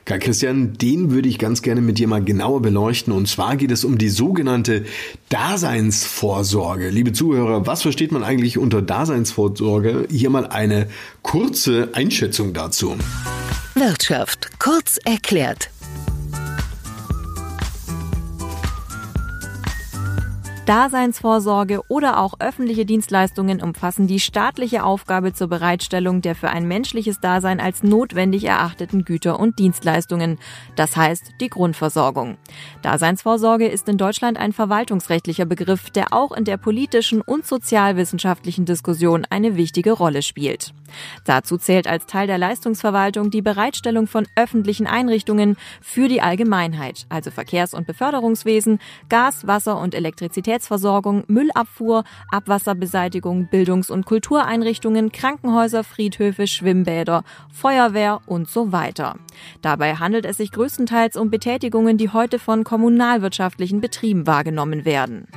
Karl 0.05 0.19
Christian, 0.19 0.75
den 0.75 1.11
würde 1.11 1.29
ich 1.29 1.39
ganz 1.39 1.63
gerne 1.63 1.81
mit 1.81 1.99
dir 1.99 2.09
mal 2.09 2.23
genauer 2.23 2.63
beleuchten. 2.63 3.13
Und 3.13 3.29
zwar 3.29 3.57
geht 3.57 3.71
es 3.71 3.85
um 3.85 3.99
die 3.99 4.09
sogenannte 4.09 4.85
Daseinsvorsorge. 5.29 6.91
Liebe 6.91 7.13
Zuhörer, 7.13 7.67
was 7.67 7.83
versteht 7.83 8.13
man 8.13 8.23
eigentlich 8.23 8.59
unter 8.59 8.83
Daseinsvorsorge? 8.83 10.07
Hier 10.11 10.31
mal 10.31 10.47
eine 10.47 10.89
kurze 11.23 11.91
Einschätzung 11.93 12.53
dazu. 12.53 12.97
Wirtschaft 13.75 14.59
kurz 14.59 14.99
erklärt. 15.05 15.71
Daseinsvorsorge 20.69 21.81
oder 21.89 22.21
auch 22.21 22.35
öffentliche 22.41 22.85
Dienstleistungen 22.85 23.63
umfassen 23.63 24.07
die 24.07 24.21
staatliche 24.21 24.85
Aufgabe 24.85 25.33
zur 25.33 25.49
Bereitstellung 25.49 26.21
der 26.21 26.35
für 26.35 26.51
ein 26.51 26.69
menschliches 26.69 27.21
Dasein 27.21 27.59
als 27.59 27.83
notwendig 27.83 28.45
erachteten 28.45 29.07
Güter 29.07 29.41
und 29.41 29.59
Dienstleistungen. 29.59 30.39
Das 30.77 30.95
heißt 30.95 31.33
die 31.41 31.49
Grundversorgung. 31.49 32.37
Daseinsvorsorge 32.83 33.67
ist 33.67 33.89
in 33.89 33.97
Deutschland 33.97 34.37
ein 34.37 34.53
verwaltungsrechtlicher 34.53 35.47
Begriff, 35.47 35.89
der 35.89 36.13
auch 36.13 36.33
in 36.33 36.45
der 36.45 36.59
politischen 36.59 37.23
und 37.23 37.47
sozialwissenschaftlichen 37.47 38.67
Diskussion 38.67 39.25
eine 39.31 39.57
wichtige 39.57 39.93
Rolle 39.93 40.21
spielt. 40.21 40.75
Dazu 41.25 41.57
zählt 41.57 41.87
als 41.87 42.07
Teil 42.07 42.27
der 42.27 42.39
Leistungsverwaltung 42.39 43.31
die 43.31 43.43
Bereitstellung 43.43 44.07
von 44.07 44.27
öffentlichen 44.37 44.87
Einrichtungen 44.87 45.57
für 45.81 46.09
die 46.09 46.21
Allgemeinheit, 46.21 47.07
also 47.09 47.31
Verkehrs- 47.31 47.75
und 47.75 47.87
Beförderungswesen, 47.87 48.81
Gas, 49.09 49.47
Wasser 49.47 49.79
und 49.79 49.95
Elektrizitätsversorgung, 50.59 51.25
Müllabfuhr, 51.29 52.05
Abwasserbeseitigung, 52.31 53.49
Bildungs- 53.49 53.91
und 53.91 54.07
Kultureinrichtungen, 54.07 55.13
Krankenhäuser, 55.13 55.85
Friedhöfe, 55.85 56.47
Schwimmbäder, 56.47 57.23
Feuerwehr 57.53 58.21
und 58.27 58.49
so 58.49 58.73
weiter. 58.73 59.17
Dabei 59.63 59.95
handelt 59.95 60.27
es 60.27 60.39
sich 60.39 60.51
größtenteils 60.51 61.17
um 61.17 61.31
Betätigungen, 61.31 61.97
die 61.97 62.11
heute 62.11 62.39
von 62.39 62.65
kommunalwirtschaftlichen 62.65 63.81
Betrieben 63.81 64.27
wahrgenommen 64.27 64.85
werden. 64.85 65.29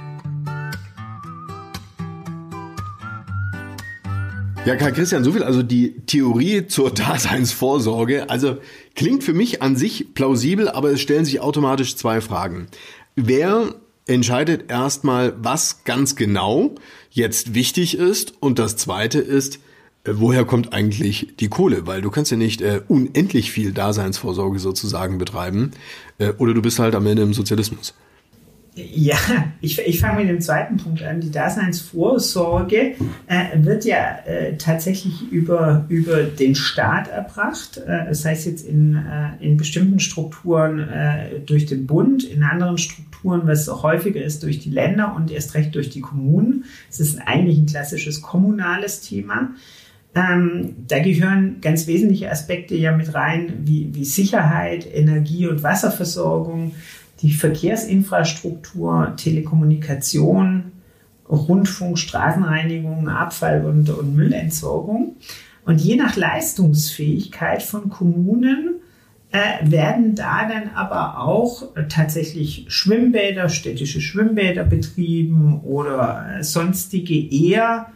Ja, 4.63 4.75
Karl 4.75 4.91
Christian, 4.93 5.23
so 5.23 5.31
viel 5.31 5.43
also 5.43 5.63
die 5.63 6.01
Theorie 6.05 6.67
zur 6.67 6.91
Daseinsvorsorge. 6.91 8.29
Also 8.29 8.57
klingt 8.95 9.23
für 9.23 9.33
mich 9.33 9.61
an 9.63 9.75
sich 9.75 10.13
plausibel, 10.13 10.69
aber 10.69 10.91
es 10.91 11.01
stellen 11.01 11.25
sich 11.25 11.39
automatisch 11.39 11.95
zwei 11.95 12.21
Fragen. 12.21 12.67
Wer 13.15 13.73
entscheidet 14.07 14.69
erstmal, 14.69 15.33
was 15.41 15.83
ganz 15.83 16.15
genau 16.15 16.75
jetzt 17.09 17.53
wichtig 17.53 17.97
ist? 17.97 18.33
Und 18.39 18.59
das 18.59 18.77
zweite 18.77 19.19
ist, 19.19 19.59
äh, 20.03 20.13
woher 20.15 20.45
kommt 20.45 20.73
eigentlich 20.73 21.35
die 21.39 21.49
Kohle? 21.49 21.87
Weil 21.87 22.01
du 22.01 22.09
kannst 22.09 22.31
ja 22.31 22.37
nicht 22.37 22.61
äh, 22.61 22.81
unendlich 22.87 23.51
viel 23.51 23.71
Daseinsvorsorge 23.71 24.59
sozusagen 24.59 25.17
betreiben. 25.17 25.71
Äh, 26.17 26.33
oder 26.37 26.53
du 26.53 26.61
bist 26.61 26.79
halt 26.79 26.95
am 26.95 27.05
Ende 27.05 27.23
im 27.23 27.33
Sozialismus. 27.33 27.93
Ja, 28.73 29.17
ich, 29.59 29.79
ich 29.79 29.99
fange 29.99 30.21
mit 30.21 30.29
dem 30.29 30.39
zweiten 30.39 30.77
Punkt 30.77 31.03
an. 31.03 31.19
Die 31.19 31.29
Daseinsvorsorge 31.29 32.95
äh, 33.27 33.45
wird 33.55 33.83
ja 33.83 34.19
äh, 34.25 34.55
tatsächlich 34.55 35.29
über, 35.29 35.85
über 35.89 36.23
den 36.23 36.55
Staat 36.55 37.09
erbracht. 37.09 37.81
Äh, 37.85 38.05
das 38.07 38.23
heißt 38.23 38.45
jetzt 38.45 38.65
in, 38.65 38.95
äh, 38.95 39.43
in 39.45 39.57
bestimmten 39.57 39.99
Strukturen 39.99 40.79
äh, 40.79 41.41
durch 41.45 41.65
den 41.65 41.85
Bund, 41.85 42.23
in 42.23 42.43
anderen 42.43 42.77
Strukturen, 42.77 43.41
was 43.43 43.67
häufiger 43.67 44.23
ist, 44.23 44.43
durch 44.43 44.59
die 44.59 44.71
Länder 44.71 45.15
und 45.17 45.31
erst 45.31 45.53
recht 45.53 45.75
durch 45.75 45.89
die 45.89 46.01
Kommunen. 46.01 46.63
Es 46.89 47.01
ist 47.01 47.19
eigentlich 47.25 47.57
ein 47.57 47.65
klassisches 47.65 48.21
kommunales 48.21 49.01
Thema. 49.01 49.49
Ähm, 50.15 50.75
da 50.87 50.99
gehören 50.99 51.59
ganz 51.61 51.87
wesentliche 51.87 52.31
Aspekte 52.31 52.75
ja 52.75 52.95
mit 52.95 53.13
rein, 53.13 53.53
wie, 53.63 53.93
wie 53.93 54.05
Sicherheit, 54.05 54.85
Energie- 54.93 55.47
und 55.47 55.63
Wasserversorgung 55.63 56.73
die 57.21 57.31
Verkehrsinfrastruktur, 57.31 59.13
Telekommunikation, 59.17 60.71
Rundfunk, 61.29 61.97
Straßenreinigung, 61.97 63.07
Abfall- 63.07 63.65
und, 63.65 63.89
und 63.89 64.15
Müllentsorgung. 64.15 65.15
Und 65.65 65.79
je 65.79 65.95
nach 65.95 66.15
Leistungsfähigkeit 66.15 67.63
von 67.63 67.89
Kommunen 67.89 68.81
äh, 69.31 69.69
werden 69.69 70.15
da 70.15 70.47
dann 70.47 70.71
aber 70.75 71.19
auch 71.19 71.69
tatsächlich 71.87 72.65
Schwimmbäder, 72.67 73.47
städtische 73.47 74.01
Schwimmbäder 74.01 74.65
betrieben 74.65 75.61
oder 75.61 76.39
äh, 76.39 76.43
sonstige 76.43 77.13
eher 77.13 77.87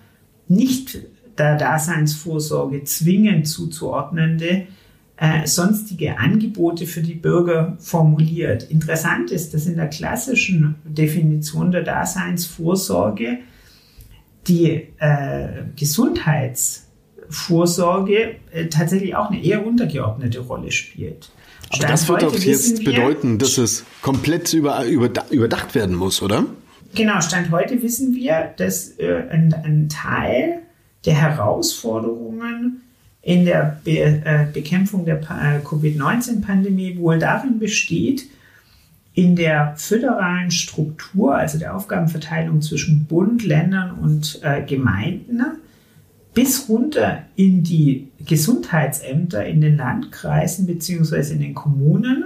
nicht 0.47 0.99
der 1.37 1.57
Daseinsvorsorge 1.57 2.83
zwingend 2.83 3.47
zuzuordnende 3.47 4.67
äh, 5.17 5.45
sonstige 5.47 6.17
Angebote 6.17 6.85
für 6.85 7.01
die 7.01 7.13
Bürger 7.13 7.77
formuliert. 7.79 8.69
Interessant 8.69 9.31
ist, 9.31 9.53
dass 9.53 9.65
in 9.65 9.77
der 9.77 9.87
klassischen 9.87 10.75
Definition 10.83 11.71
der 11.71 11.83
Daseinsvorsorge 11.83 13.37
die 14.47 14.89
äh, 14.99 15.63
Gesundheitsvorsorge 15.75 18.35
äh, 18.51 18.67
tatsächlich 18.67 19.15
auch 19.15 19.31
eine 19.31 19.43
eher 19.43 19.65
untergeordnete 19.65 20.41
Rolle 20.41 20.71
spielt. 20.71 21.31
Aber 21.69 21.77
Stand 21.77 21.93
das 21.93 22.07
wird 22.09 22.21
doch 22.21 22.37
jetzt 22.37 22.77
wir, 22.79 22.91
bedeuten, 22.91 23.39
dass 23.39 23.57
es 23.57 23.85
komplett 24.01 24.53
über, 24.53 24.85
über, 24.85 25.09
überdacht 25.31 25.73
werden 25.75 25.95
muss, 25.95 26.21
oder? 26.21 26.45
Genau, 26.93 27.21
Stand 27.21 27.51
heute 27.51 27.81
wissen 27.81 28.13
wir, 28.13 28.53
dass 28.57 28.89
äh, 28.99 29.23
ein, 29.29 29.53
ein 29.53 29.87
Teil 29.89 30.59
der 31.05 31.15
Herausforderungen 31.15 32.81
in 33.25 33.43
der 33.43 33.81
Be 33.83 33.97
äh, 34.23 34.45
Bekämpfung 34.53 35.03
der 35.03 35.17
äh, 35.17 35.59
Covid-19-Pandemie 35.63 36.97
wohl 36.99 37.17
darin 37.17 37.57
besteht, 37.57 38.29
in 39.15 39.35
der 39.35 39.73
föderalen 39.77 40.51
Struktur, 40.51 41.35
also 41.35 41.57
der 41.57 41.75
Aufgabenverteilung 41.75 42.61
zwischen 42.61 43.05
Bund, 43.05 43.43
Ländern 43.43 43.97
und 43.97 44.39
äh, 44.43 44.61
Gemeinden, 44.61 45.41
bis 46.35 46.69
runter 46.69 47.23
in 47.35 47.63
die 47.63 48.09
Gesundheitsämter 48.23 49.43
in 49.43 49.59
den 49.59 49.77
Landkreisen 49.77 50.67
bzw. 50.67 51.33
in 51.33 51.39
den 51.39 51.55
Kommunen 51.55 52.25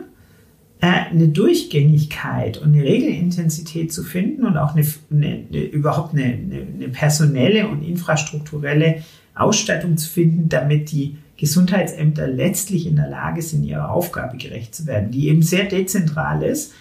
äh, 0.82 0.88
eine 1.12 1.30
Durchgängigkeit 1.30 2.58
und 2.58 2.74
eine 2.74 2.84
Regelintensität 2.84 3.94
zu 3.94 4.04
finden 4.04 4.46
und 4.46 4.58
auch 4.58 4.76
eine, 4.76 4.86
eine, 5.12 5.46
eine 5.48 5.62
überhaupt 5.64 6.14
eine, 6.14 6.24
eine, 6.24 6.90
personelle 6.90 7.70
und 7.70 7.84
infrastrukturelle 7.84 9.04
Ausstattung 9.36 9.98
zu 9.98 10.10
finden, 10.10 10.50
damit 10.50 10.92
die 10.92 11.18
Gesundheitsämter 11.38 12.28
letztlich 12.28 12.86
in 12.86 12.98
der 12.98 13.08
Lage 13.08 13.42
sind, 13.42 13.64
ihrer 13.64 13.92
Aufgabe 13.92 14.38
gerecht 14.38 14.76
zu 14.76 14.86
werden, 14.86 15.12
die 15.12 15.30
eben 15.30 15.42
sehr 15.42 15.66
dezentral 15.66 16.44
ist. 16.44 16.74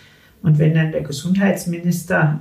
Und 0.42 0.58
wenn 0.58 0.74
dann 0.74 0.92
der 0.92 1.02
Gesundheitsminister 1.02 2.40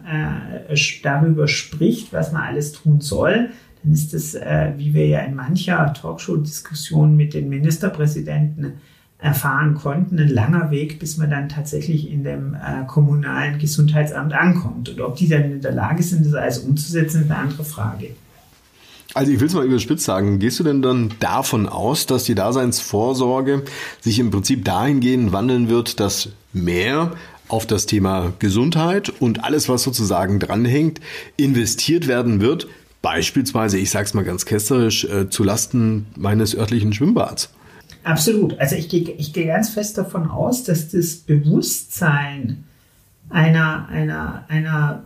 äh, 0.69 0.75
darüber 1.03 1.47
spricht, 1.47 2.13
was 2.13 2.31
man 2.31 2.43
alles 2.43 2.71
tun 2.71 3.01
soll, 3.01 3.49
dann 3.83 3.91
ist 3.91 4.13
das, 4.13 4.33
äh, 4.35 4.73
wie 4.77 4.93
wir 4.93 5.07
ja 5.07 5.19
in 5.19 5.35
mancher 5.35 5.93
Talkshow-Diskussion 5.93 7.15
mit 7.15 7.33
den 7.33 7.49
Ministerpräsidenten 7.49 8.73
erfahren 9.19 9.73
konnten, 9.73 10.19
ein 10.19 10.29
langer 10.29 10.69
Weg, 10.69 10.99
bis 10.99 11.17
man 11.17 11.29
dann 11.29 11.49
tatsächlich 11.49 12.11
in 12.11 12.23
dem 12.23 12.53
äh, 12.53 12.85
kommunalen 12.85 13.57
Gesundheitsamt 13.57 14.33
ankommt. 14.33 14.89
Und 14.89 15.01
ob 15.01 15.15
die 15.15 15.27
dann 15.27 15.43
in 15.43 15.61
der 15.61 15.71
Lage 15.71 16.03
sind, 16.03 16.25
das 16.25 16.33
alles 16.35 16.59
umzusetzen, 16.59 17.21
ist 17.21 17.31
eine 17.31 17.39
andere 17.39 17.63
Frage. 17.63 18.09
Also 19.13 19.31
ich 19.31 19.39
will 19.39 19.47
es 19.47 19.53
mal 19.53 19.65
überspitzt 19.65 20.05
sagen, 20.05 20.39
gehst 20.39 20.59
du 20.59 20.63
denn 20.63 20.81
dann 20.81 21.13
davon 21.19 21.67
aus, 21.67 22.05
dass 22.05 22.25
die 22.25 22.35
Daseinsvorsorge 22.35 23.63
sich 24.01 24.19
im 24.19 24.31
Prinzip 24.31 24.65
dahingehend 24.65 25.31
wandeln 25.31 25.69
wird, 25.69 25.99
dass 25.99 26.29
mehr 26.53 27.13
auf 27.47 27.65
das 27.65 27.85
Thema 27.85 28.33
Gesundheit 28.39 29.09
und 29.19 29.43
alles, 29.43 29.69
was 29.69 29.83
sozusagen 29.83 30.39
dranhängt, 30.39 30.99
investiert 31.37 32.07
werden 32.07 32.41
wird, 32.41 32.67
beispielsweise, 33.01 33.77
ich 33.77 33.89
sage 33.89 34.05
es 34.05 34.13
mal 34.13 34.25
ganz 34.25 34.45
ketzerisch, 34.45 35.05
äh, 35.05 35.29
zu 35.29 35.43
Lasten 35.43 36.07
meines 36.15 36.55
örtlichen 36.55 36.93
Schwimmbads? 36.93 37.49
Absolut. 38.03 38.59
Also 38.59 38.75
ich 38.75 38.89
gehe 38.89 39.11
ich 39.17 39.33
geh 39.33 39.45
ganz 39.45 39.69
fest 39.69 39.97
davon 39.97 40.29
aus, 40.29 40.63
dass 40.63 40.89
das 40.89 41.15
Bewusstsein 41.15 42.63
einer, 43.29 43.87
einer, 43.89 44.45
einer 44.47 45.03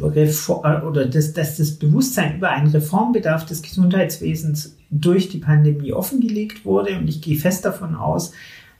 Reform, 0.00 0.86
oder 0.86 1.06
dass, 1.06 1.32
dass 1.32 1.56
das 1.56 1.72
Bewusstsein 1.72 2.36
über 2.36 2.50
einen 2.50 2.70
Reformbedarf 2.70 3.46
des 3.46 3.62
Gesundheitswesens 3.62 4.76
durch 4.90 5.28
die 5.28 5.38
Pandemie 5.38 5.92
offengelegt 5.92 6.64
wurde. 6.64 6.98
Und 6.98 7.08
ich 7.08 7.22
gehe 7.22 7.38
fest 7.38 7.64
davon 7.64 7.94
aus, 7.94 8.32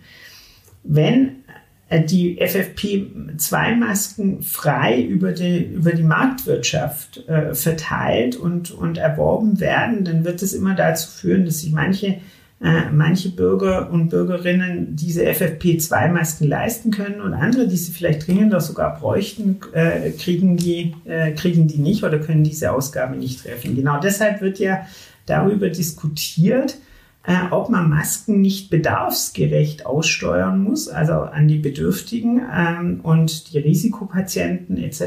Wenn 0.84 1.44
äh, 1.90 2.02
die 2.02 2.42
FFP2-Masken 2.42 4.44
frei 4.44 5.02
über 5.02 5.34
die, 5.34 5.74
über 5.74 5.92
die 5.92 6.04
Marktwirtschaft 6.04 7.28
äh, 7.28 7.54
verteilt 7.54 8.38
und, 8.38 8.72
und 8.72 8.98
erworben 8.98 9.60
werden, 9.60 10.06
dann 10.06 10.24
wird 10.24 10.42
es 10.42 10.54
immer 10.54 10.74
dazu 10.74 11.12
führen, 11.12 11.46
dass 11.46 11.60
sich 11.60 11.74
manche 11.74 12.20
äh, 12.64 12.90
manche 12.92 13.30
Bürger 13.30 13.92
und 13.92 14.08
Bürgerinnen 14.10 14.96
diese 14.96 15.24
FFP2-Masken 15.24 16.48
leisten 16.48 16.92
können 16.92 17.20
und 17.20 17.34
andere, 17.34 17.68
die 17.68 17.76
sie 17.76 17.92
vielleicht 17.92 18.26
dringender 18.26 18.62
sogar 18.62 18.98
bräuchten, 18.98 19.60
äh, 19.74 20.12
kriegen, 20.12 20.56
die, 20.56 20.96
äh, 21.04 21.34
kriegen 21.34 21.68
die 21.68 21.80
nicht 21.80 22.06
oder 22.06 22.20
können 22.20 22.46
diese 22.46 22.72
Ausgabe 22.72 23.18
nicht 23.18 23.44
treffen. 23.44 23.76
Genau 23.76 24.00
deshalb 24.00 24.42
wird 24.42 24.60
ja 24.60 24.86
darüber 25.26 25.68
diskutiert, 25.70 26.78
äh, 27.26 27.52
ob 27.52 27.70
man 27.70 27.90
Masken 27.90 28.40
nicht 28.40 28.70
bedarfsgerecht 28.70 29.86
aussteuern 29.86 30.64
muss, 30.64 30.88
also 30.88 31.14
an 31.14 31.50
die 31.50 31.60
Bedürftigen 31.60 32.42
ähm, 32.54 33.02
und 33.04 33.52
die 33.52 33.60
Risikopatienten 33.60 34.78
etc. 34.78 35.02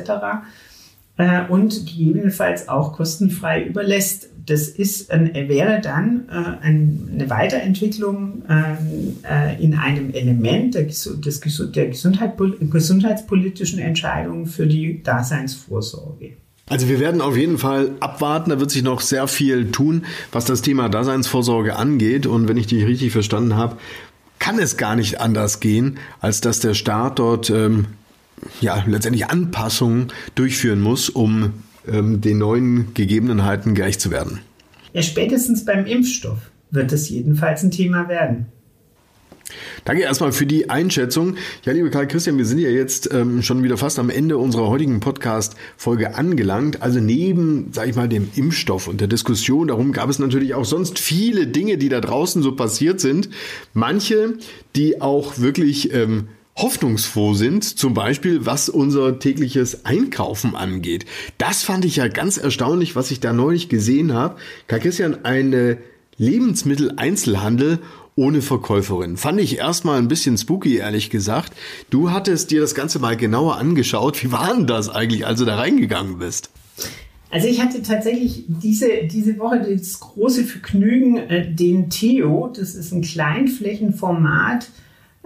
Äh, 1.17 1.47
und 1.49 1.87
gegebenenfalls 1.87 2.69
auch 2.69 2.93
kostenfrei 2.93 3.65
überlässt. 3.65 4.29
Das 4.47 4.69
ist, 4.69 5.11
äh, 5.11 5.49
wäre 5.49 5.81
dann 5.81 6.29
äh, 6.29 6.65
ein, 6.65 7.09
eine 7.13 7.29
Weiterentwicklung 7.29 8.43
ähm, 8.49 9.17
äh, 9.29 9.63
in 9.63 9.75
einem 9.75 10.13
Element 10.13 10.75
der, 10.75 10.85
des, 10.85 11.61
der 11.75 11.89
Gesundheit, 11.89 12.35
gesundheitspolitischen 12.71 13.81
Entscheidungen 13.81 14.47
für 14.47 14.67
die 14.67 15.03
Daseinsvorsorge. 15.03 16.37
Also 16.69 16.89
wir 16.89 16.99
werden 16.99 17.21
auf 17.21 17.37
jeden 17.37 17.59
Fall 17.59 17.93
abwarten, 18.01 18.51
da 18.51 18.59
wird 18.59 18.71
sich 18.71 18.83
noch 18.83 19.01
sehr 19.01 19.29
viel 19.29 19.71
tun, 19.71 20.05
was 20.33 20.47
das 20.47 20.63
Thema 20.63 20.89
Daseinsvorsorge 20.89 21.77
angeht. 21.77 22.27
Und 22.27 22.49
wenn 22.49 22.57
ich 22.57 22.67
dich 22.67 22.85
richtig 22.85 23.13
verstanden 23.13 23.55
habe, 23.55 23.77
kann 24.39 24.59
es 24.59 24.77
gar 24.77 24.97
nicht 24.97 25.21
anders 25.21 25.61
gehen, 25.61 25.99
als 26.21 26.41
dass 26.41 26.59
der 26.61 26.75
Staat 26.75 27.19
dort 27.21 27.51
ähm, 27.51 27.87
ja 28.61 28.83
letztendlich 28.87 29.29
Anpassungen 29.31 30.09
durchführen 30.35 30.81
muss, 30.81 31.09
um 31.09 31.53
den 31.87 32.39
neuen 32.39 32.95
Gegebenheiten 32.95 33.75
gerecht 33.75 34.01
zu 34.01 34.11
werden. 34.11 34.41
Ja, 34.93 35.03
spätestens 35.03 35.65
beim 35.65 35.87
Impfstoff 35.87 36.39
wird 36.71 36.93
es 36.93 37.09
jedenfalls 37.09 37.63
ein 37.63 37.71
Thema 37.71 38.09
werden. 38.09 38.47
Danke 39.85 40.03
erstmal 40.03 40.33
für 40.33 40.47
die 40.47 40.71
Einschätzung. 40.71 41.37
Ja, 41.65 41.73
liebe 41.73 41.91
Karl 41.91 42.09
Christian, 42.09 42.39
wir 42.39 42.45
sind 42.45 42.59
ja 42.59 42.69
jetzt 42.69 43.13
ähm, 43.13 43.43
schon 43.43 43.63
wieder 43.63 43.77
fast 43.77 43.99
am 43.99 44.11
Ende 44.11 44.39
unserer 44.39 44.69
heutigen 44.69 44.99
Podcast-Folge 44.99 46.17
angelangt. 46.17 46.83
Also 46.83 46.99
neben, 46.99 47.69
sag 47.73 47.89
ich 47.89 47.95
mal, 47.95 48.09
dem 48.09 48.29
Impfstoff 48.35 48.89
und 48.89 49.01
der 49.01 49.09
Diskussion 49.09 49.69
darum 49.69 49.93
gab 49.93 50.11
es 50.11 50.19
natürlich 50.19 50.55
auch 50.55 50.65
sonst 50.65 50.99
viele 50.99 51.47
Dinge, 51.47 51.79
die 51.79 51.89
da 51.89 52.01
draußen 52.01 52.43
so 52.43 52.57
passiert 52.57 53.01
sind. 53.01 53.29
Manche, 53.75 54.35
die 54.75 55.01
auch 55.01 55.39
wirklich 55.39 55.93
ähm, 55.95 56.29
hoffnungsfroh 56.57 57.35
sind, 57.35 57.65
zum 57.65 57.95
Beispiel 57.95 58.47
was 58.47 58.69
unser 58.69 59.19
tägliches 59.19 59.85
Einkaufen 59.85 60.57
angeht. 60.57 61.05
Das 61.39 61.63
fand 61.63 61.85
ich 61.85 61.97
ja 61.97 62.09
ganz 62.09 62.39
erstaunlich, 62.39 62.97
was 62.97 63.11
ich 63.11 63.21
da 63.21 63.33
neulich 63.33 63.69
gesehen 63.69 64.15
habe. 64.15 64.37
Karl 64.67 64.81
Christian, 64.81 65.25
eine 65.25 65.79
Lebensmitteleinzelhandel 66.17 67.81
ohne 68.15 68.41
Verkäuferin. 68.41 69.19
Fand 69.19 69.39
ich 69.41 69.59
erstmal 69.59 69.99
ein 69.99 70.09
bisschen 70.09 70.39
spooky, 70.39 70.79
ehrlich 70.79 71.11
gesagt. 71.11 71.53
Du 71.91 72.11
hattest 72.11 72.51
dir 72.51 72.63
das 72.63 72.75
Ganze 72.75 72.99
mal 72.99 73.17
genauer 73.17 73.57
angeschaut. 73.57 74.25
Wie 74.25 74.33
war 74.33 74.55
denn 74.55 74.67
das 74.67 74.89
eigentlich, 74.89 75.27
als 75.27 75.39
du 75.39 75.45
da 75.45 75.57
reingegangen 75.57 76.19
bist? 76.19 76.51
Also 77.29 77.49
ich 77.49 77.61
hatte 77.61 77.83
tatsächlich 77.83 78.45
diese, 78.49 78.89
diese 79.05 79.39
Woche 79.39 79.77
das 79.77 80.01
große 80.01 80.45
Vergnügen, 80.45 81.19
äh, 81.19 81.53
den 81.53 81.91
Theo, 81.91 82.51
das 82.57 82.75
ist 82.75 82.93
ein 82.93 83.03
Kleinflächenformat 83.03 84.69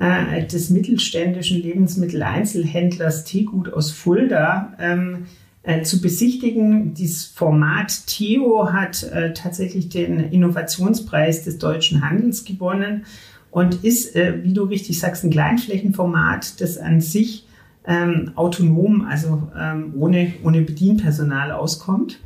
äh, 0.01 0.47
des 0.47 0.71
mittelständischen 0.71 1.63
Lebensmitteleinzelhändlers 1.63 3.25
Teegut 3.25 3.73
aus 3.73 3.91
Fulda, 3.91 4.73
ähm, 4.81 5.27
äh, 5.63 5.83
zu 5.83 6.01
besichtigen. 6.01 6.95
Dieses 6.95 7.27
Format 7.27 8.07
Theo 8.07 8.73
hat 8.73 9.03
äh, 9.03 9.35
tatsächlich 9.35 9.91
den 9.91 10.19
Innovationspreis 10.19 11.45
des 11.45 11.59
deutschen 11.59 12.03
Handels 12.03 12.45
gewonnen 12.45 13.05
und 13.51 13.85
ist, 13.85 14.17
äh, 14.17 14.43
wie 14.43 14.55
du 14.55 14.65
richtig 14.65 14.99
sagst, 14.99 15.23
ein 15.23 15.31
Kleinflächenformat, 15.31 16.61
das 16.63 16.79
an 16.79 17.03
sich 17.03 17.47
ähm, 17.87 18.33
autonom, 18.37 19.03
also 19.03 19.51
ähm, 19.59 19.93
ohne, 19.99 20.33
ohne 20.45 20.63
Bedienpersonal 20.63 21.53
auskommt 21.53 22.21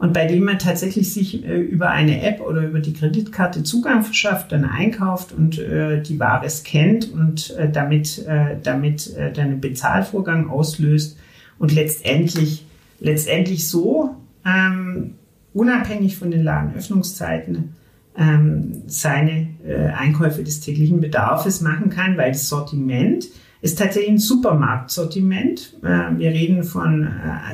und 0.00 0.14
bei 0.14 0.26
dem 0.26 0.44
man 0.44 0.58
tatsächlich 0.58 1.12
sich 1.12 1.44
äh, 1.44 1.58
über 1.58 1.90
eine 1.90 2.22
App 2.22 2.40
oder 2.40 2.62
über 2.66 2.80
die 2.80 2.94
Kreditkarte 2.94 3.62
Zugang 3.62 4.02
verschafft, 4.02 4.50
dann 4.50 4.64
einkauft 4.64 5.32
und 5.32 5.58
äh, 5.58 6.00
die 6.00 6.18
Ware 6.18 6.48
scannt 6.48 7.12
und 7.12 7.50
äh, 7.50 7.70
damit, 7.70 8.26
damit 8.64 9.14
dann 9.16 9.46
einen 9.46 9.60
Bezahlvorgang 9.60 10.48
auslöst 10.48 11.18
und 11.58 11.72
letztendlich 11.72 12.64
letztendlich 12.98 13.68
so, 13.68 14.16
ähm, 14.44 15.14
unabhängig 15.52 16.16
von 16.16 16.30
den 16.30 16.44
Ladenöffnungszeiten, 16.44 17.74
ähm, 18.16 18.82
seine 18.86 19.48
Einkäufe 19.96 20.42
des 20.42 20.60
täglichen 20.60 21.00
Bedarfs 21.00 21.60
machen 21.60 21.90
kann, 21.90 22.16
weil 22.16 22.32
das 22.32 22.48
Sortiment 22.48 23.26
ist 23.62 23.78
tatsächlich 23.78 24.12
ein 24.12 24.18
Supermarktsortiment. 24.18 25.76
Wir 25.82 26.30
reden 26.30 26.64
von 26.64 27.08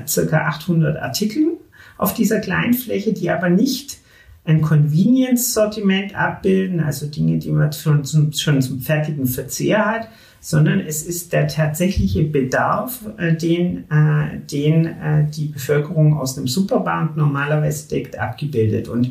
circa 0.06 0.46
800 0.46 0.96
Artikeln 0.96 1.55
auf 1.98 2.14
dieser 2.14 2.40
Kleinfläche, 2.40 3.12
die 3.12 3.30
aber 3.30 3.48
nicht 3.48 3.98
ein 4.44 4.62
Convenience-Sortiment 4.62 6.14
abbilden, 6.14 6.80
also 6.80 7.06
Dinge, 7.06 7.38
die 7.38 7.50
man 7.50 7.72
schon 7.72 8.04
zum, 8.04 8.32
schon 8.32 8.62
zum 8.62 8.80
fertigen 8.80 9.26
Verzehr 9.26 9.84
hat, 9.84 10.08
sondern 10.40 10.78
es 10.78 11.02
ist 11.04 11.32
der 11.32 11.48
tatsächliche 11.48 12.22
Bedarf, 12.22 13.00
äh, 13.18 13.34
den, 13.34 13.90
äh, 13.90 14.38
den 14.50 14.86
äh, 14.86 15.26
die 15.28 15.46
Bevölkerung 15.46 16.16
aus 16.16 16.38
einem 16.38 16.46
Supermarkt 16.46 17.16
normalerweise 17.16 17.88
deckt, 17.88 18.16
abgebildet. 18.16 18.88
Und 18.88 19.10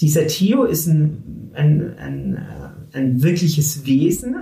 dieser 0.00 0.26
Theo 0.26 0.64
ist 0.64 0.86
ein, 0.86 1.50
ein, 1.52 1.98
ein, 1.98 2.38
ein 2.94 3.22
wirkliches 3.22 3.84
Wesen, 3.84 4.36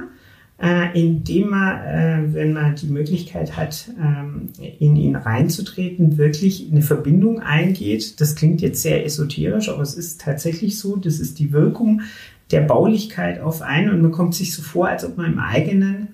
äh, 0.60 1.00
indem 1.00 1.50
man, 1.50 1.78
äh, 1.78 2.34
wenn 2.34 2.52
man 2.52 2.74
die 2.74 2.88
Möglichkeit 2.88 3.56
hat, 3.56 3.90
ähm, 4.00 4.48
in 4.78 4.96
ihn 4.96 5.14
reinzutreten, 5.14 6.18
wirklich 6.18 6.68
eine 6.70 6.82
Verbindung 6.82 7.40
eingeht. 7.40 8.20
Das 8.20 8.34
klingt 8.34 8.60
jetzt 8.60 8.82
sehr 8.82 9.04
esoterisch, 9.04 9.68
aber 9.68 9.82
es 9.82 9.94
ist 9.94 10.20
tatsächlich 10.20 10.78
so. 10.78 10.96
Das 10.96 11.20
ist 11.20 11.38
die 11.38 11.52
Wirkung 11.52 12.02
der 12.50 12.62
Baulichkeit 12.62 13.40
auf 13.40 13.62
einen 13.62 13.90
und 13.90 14.02
man 14.02 14.10
kommt 14.10 14.34
sich 14.34 14.54
so 14.54 14.62
vor, 14.62 14.88
als 14.88 15.04
ob 15.04 15.16
man 15.16 15.32
im 15.32 15.38
eigenen 15.38 16.08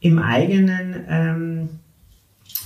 im 0.00 0.18
eigenen 0.18 0.94
ähm, 1.08 1.68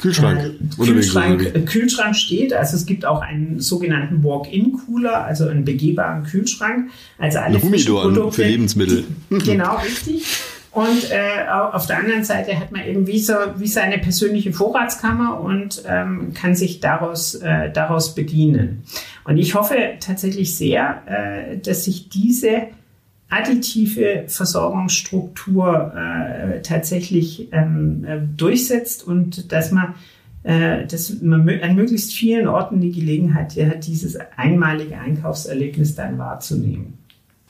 Kühlschrank, 0.01 0.41
äh, 0.41 0.85
Kühlschrank, 0.85 1.67
Kühlschrank 1.67 2.17
steht. 2.17 2.53
Also 2.53 2.77
es 2.77 2.87
gibt 2.87 3.05
auch 3.05 3.21
einen 3.21 3.61
sogenannten 3.61 4.23
Walk-in-Cooler, 4.25 5.25
also 5.25 5.47
einen 5.49 5.65
begehbaren 5.65 6.25
Kühlschrank. 6.25 6.91
Also 7.19 7.39
alle 7.39 7.61
Humidor 7.61 8.33
für 8.33 8.45
Lebensmittel. 8.45 9.05
Die, 9.31 9.39
genau, 9.39 9.77
richtig. 9.85 10.25
Und 10.75 11.11
äh, 11.13 11.49
auf 11.49 11.87
der 11.87 11.99
anderen 11.99 12.25
Seite 12.25 12.59
hat 12.59 12.73
man 12.73 12.85
eben 12.85 13.07
wie, 13.07 13.21
so, 13.21 13.35
wie 13.57 13.69
seine 13.69 13.99
persönliche 13.99 14.53
Vorratskammer 14.53 15.41
und 15.41 15.85
ähm, 15.87 16.35
kann 16.35 16.57
sich 16.57 16.81
daraus, 16.81 17.37
äh, 17.37 17.71
daraus 17.71 18.17
bedienen. 18.17 18.83
Und 19.25 19.39
ich 19.39 19.55
hoffe 19.55 19.77
tatsächlich 20.01 20.57
sehr, 20.57 21.03
äh, 21.07 21.59
dass 21.59 21.85
sich 21.85 22.09
diese 22.09 22.69
additive 23.29 24.25
Versorgungsstruktur 24.27 25.93
äh, 25.95 26.63
tatsächlich 26.63 27.53
ähm, 27.53 28.05
äh, 28.05 28.19
durchsetzt 28.37 29.07
und 29.07 29.53
dass 29.53 29.71
man, 29.71 29.95
äh, 30.43 30.87
dass 30.87 31.21
man 31.23 31.49
an 31.49 31.77
möglichst 31.77 32.15
vielen 32.15 32.49
Orten 32.49 32.81
die 32.81 32.91
Gelegenheit 32.91 33.57
hat, 33.57 33.87
dieses 33.87 34.19
einmalige 34.37 34.99
Einkaufserlebnis 34.99 35.95
dann 35.95 36.19
wahrzunehmen. 36.19 36.99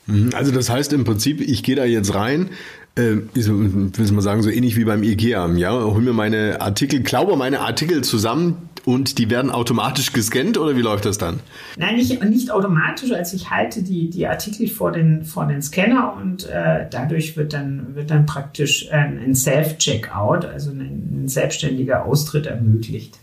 Mhm. 0.05 0.29
Also 0.35 0.51
das 0.51 0.69
heißt 0.69 0.93
im 0.93 1.03
Prinzip, 1.03 1.41
ich 1.41 1.63
gehe 1.63 1.75
da 1.75 1.85
jetzt 1.85 2.13
rein, 2.13 2.51
äh, 2.95 3.17
so, 3.35 3.53
will 3.59 4.11
mal 4.11 4.21
sagen, 4.21 4.41
so 4.41 4.49
ähnlich 4.49 4.77
wie 4.77 4.85
beim 4.85 5.03
Ikea, 5.03 5.47
ja, 5.55 5.71
hol 5.71 6.01
mir 6.01 6.13
meine 6.13 6.61
Artikel, 6.61 7.01
glaube 7.01 7.35
meine 7.35 7.59
Artikel 7.59 8.03
zusammen 8.03 8.69
und 8.85 9.17
die 9.17 9.29
werden 9.29 9.51
automatisch 9.51 10.13
gescannt 10.13 10.57
oder 10.57 10.77
wie 10.77 10.81
läuft 10.81 11.05
das 11.05 11.17
dann? 11.17 11.39
Nein, 11.77 11.95
nicht, 11.95 12.23
nicht 12.23 12.51
automatisch, 12.51 13.11
also 13.11 13.35
ich 13.35 13.49
halte 13.49 13.83
die, 13.83 14.09
die 14.09 14.27
Artikel 14.27 14.67
vor 14.67 14.91
den, 14.91 15.25
vor 15.25 15.45
den 15.45 15.61
Scanner 15.61 16.15
und 16.15 16.45
äh, 16.45 16.87
dadurch 16.89 17.35
wird 17.35 17.53
dann, 17.53 17.95
wird 17.95 18.11
dann 18.11 18.25
praktisch 18.25 18.89
ein, 18.91 19.19
ein 19.19 19.35
Self-Checkout, 19.35 20.45
also 20.45 20.71
ein, 20.71 21.23
ein 21.23 21.27
selbstständiger 21.27 22.05
Austritt 22.05 22.45
ermöglicht. 22.45 23.19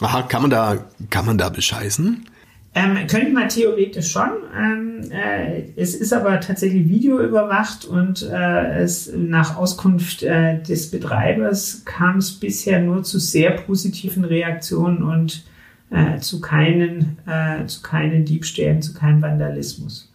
Aha, 0.00 0.22
kann 0.22 0.40
man 0.40 0.50
da, 0.50 0.86
kann 1.10 1.26
man 1.26 1.36
da 1.36 1.50
bescheißen? 1.50 2.24
Ähm, 2.72 3.06
könnte 3.08 3.32
man 3.32 3.48
theoretisch 3.48 4.12
schon. 4.12 4.30
Ähm, 4.56 5.10
äh, 5.10 5.64
es 5.76 5.94
ist 5.94 6.12
aber 6.12 6.38
tatsächlich 6.38 6.88
videoüberwacht 6.88 7.84
und 7.84 8.22
äh, 8.22 8.78
es 8.78 9.12
nach 9.12 9.56
Auskunft 9.56 10.22
äh, 10.22 10.62
des 10.62 10.90
Betreibers 10.90 11.82
kam 11.84 12.18
es 12.18 12.30
bisher 12.30 12.80
nur 12.80 13.02
zu 13.02 13.18
sehr 13.18 13.50
positiven 13.52 14.24
Reaktionen 14.24 15.02
und 15.02 15.44
äh, 15.90 16.18
zu 16.18 16.40
keinen, 16.40 17.18
äh, 17.26 17.66
zu 17.66 17.82
keinen 17.82 18.24
Diebstählen, 18.24 18.82
zu 18.82 18.94
keinem 18.94 19.20
Vandalismus. 19.20 20.09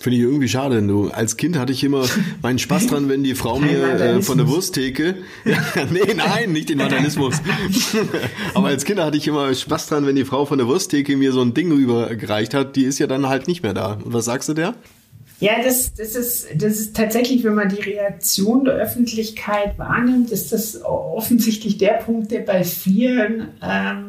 Finde 0.00 0.16
ich 0.16 0.22
irgendwie 0.22 0.48
schade. 0.48 0.80
Du, 0.80 1.08
als 1.08 1.36
Kind 1.36 1.58
hatte 1.58 1.72
ich 1.72 1.82
immer 1.82 2.04
meinen 2.42 2.60
Spaß 2.60 2.86
dran, 2.86 3.08
wenn 3.08 3.24
die 3.24 3.34
Frau 3.34 3.58
mir 3.58 4.00
äh, 4.00 4.22
von 4.22 4.38
der 4.38 4.48
Wursttheke. 4.48 5.16
Ja, 5.44 5.86
nee, 5.90 6.14
nein, 6.14 6.52
nicht 6.52 6.68
den 6.68 6.78
Vandalismus. 6.78 7.36
Aber 8.54 8.68
als 8.68 8.84
Kind 8.84 9.00
hatte 9.00 9.16
ich 9.16 9.26
immer 9.26 9.52
Spaß 9.52 9.88
dran, 9.88 10.06
wenn 10.06 10.14
die 10.14 10.24
Frau 10.24 10.44
von 10.44 10.58
der 10.58 10.66
Wursttheke 10.66 11.16
mir 11.16 11.32
so 11.32 11.40
ein 11.40 11.54
Ding 11.54 11.72
rübergereicht 11.72 12.54
hat. 12.54 12.76
Die 12.76 12.84
ist 12.84 12.98
ja 12.98 13.06
dann 13.06 13.28
halt 13.28 13.48
nicht 13.48 13.62
mehr 13.62 13.74
da. 13.74 13.94
Und 13.94 14.12
was 14.12 14.26
sagst 14.26 14.48
du 14.48 14.54
der? 14.54 14.74
Ja, 15.40 15.62
das, 15.62 15.94
das, 15.94 16.16
ist, 16.16 16.48
das 16.56 16.78
ist 16.78 16.96
tatsächlich, 16.96 17.44
wenn 17.44 17.54
man 17.54 17.68
die 17.68 17.80
Reaktion 17.80 18.64
der 18.64 18.74
Öffentlichkeit 18.74 19.78
wahrnimmt, 19.78 20.30
ist 20.32 20.52
das 20.52 20.82
offensichtlich 20.82 21.78
der 21.78 21.94
Punkt, 21.94 22.32
der 22.32 22.40
bei 22.40 22.64
vielen 22.64 23.48
ähm, 23.62 24.07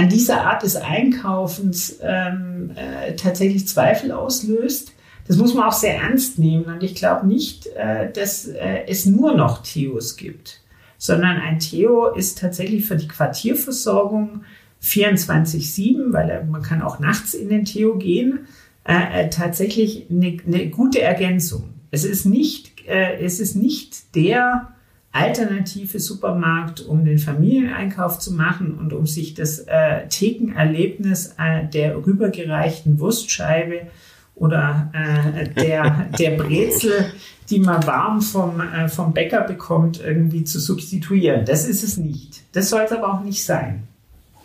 an 0.00 0.08
dieser 0.08 0.46
Art 0.46 0.62
des 0.62 0.76
Einkaufens 0.76 1.98
ähm, 2.02 2.70
äh, 2.74 3.14
tatsächlich 3.16 3.68
Zweifel 3.68 4.12
auslöst. 4.12 4.92
das 5.28 5.36
muss 5.36 5.52
man 5.52 5.64
auch 5.64 5.72
sehr 5.72 5.96
ernst 5.96 6.38
nehmen. 6.38 6.64
Und 6.64 6.82
ich 6.82 6.94
glaube 6.94 7.26
nicht, 7.26 7.66
äh, 7.76 8.10
dass 8.10 8.46
äh, 8.46 8.86
es 8.88 9.04
nur 9.04 9.36
noch 9.36 9.62
Theos 9.62 10.16
gibt, 10.16 10.62
sondern 10.96 11.36
ein 11.36 11.58
Theo 11.58 12.06
ist 12.06 12.38
tatsächlich 12.38 12.86
für 12.86 12.96
die 12.96 13.08
Quartierversorgung 13.08 14.42
24-7, 14.82 16.14
weil 16.14 16.30
er, 16.30 16.44
man 16.44 16.62
kann 16.62 16.80
auch 16.80 16.98
nachts 16.98 17.34
in 17.34 17.50
den 17.50 17.66
Theo 17.66 17.98
gehen, 17.98 18.46
äh, 18.84 19.24
äh, 19.24 19.28
tatsächlich 19.28 20.06
eine, 20.10 20.38
eine, 20.46 20.70
gute 20.70 21.02
Ergänzung. 21.02 21.74
Es 21.90 22.04
ist 22.04 22.24
nicht, 22.24 22.88
äh, 22.88 23.22
es 23.22 23.38
ist 23.38 23.54
nicht 23.54 24.14
der 24.14 24.72
alternative 25.12 25.98
Supermarkt, 25.98 26.80
um 26.80 27.04
den 27.04 27.18
Familieneinkauf 27.18 28.18
zu 28.18 28.32
machen 28.32 28.78
und 28.78 28.92
um 28.92 29.06
sich 29.06 29.34
das 29.34 29.60
äh, 29.60 30.06
Thekenerlebnis 30.08 31.34
äh, 31.38 31.66
der 31.66 31.96
rübergereichten 31.96 33.00
Wurstscheibe 33.00 33.88
oder 34.36 34.92
äh, 34.94 35.48
der, 35.48 36.08
der 36.18 36.30
Brezel, 36.32 37.06
die 37.50 37.58
man 37.58 37.84
warm 37.86 38.22
vom, 38.22 38.60
äh, 38.60 38.88
vom 38.88 39.12
Bäcker 39.12 39.42
bekommt, 39.42 40.00
irgendwie 40.00 40.44
zu 40.44 40.60
substituieren. 40.60 41.44
Das 41.44 41.66
ist 41.66 41.82
es 41.82 41.96
nicht. 41.96 42.42
Das 42.52 42.70
soll 42.70 42.82
es 42.82 42.92
aber 42.92 43.12
auch 43.12 43.24
nicht 43.24 43.44
sein. 43.44 43.88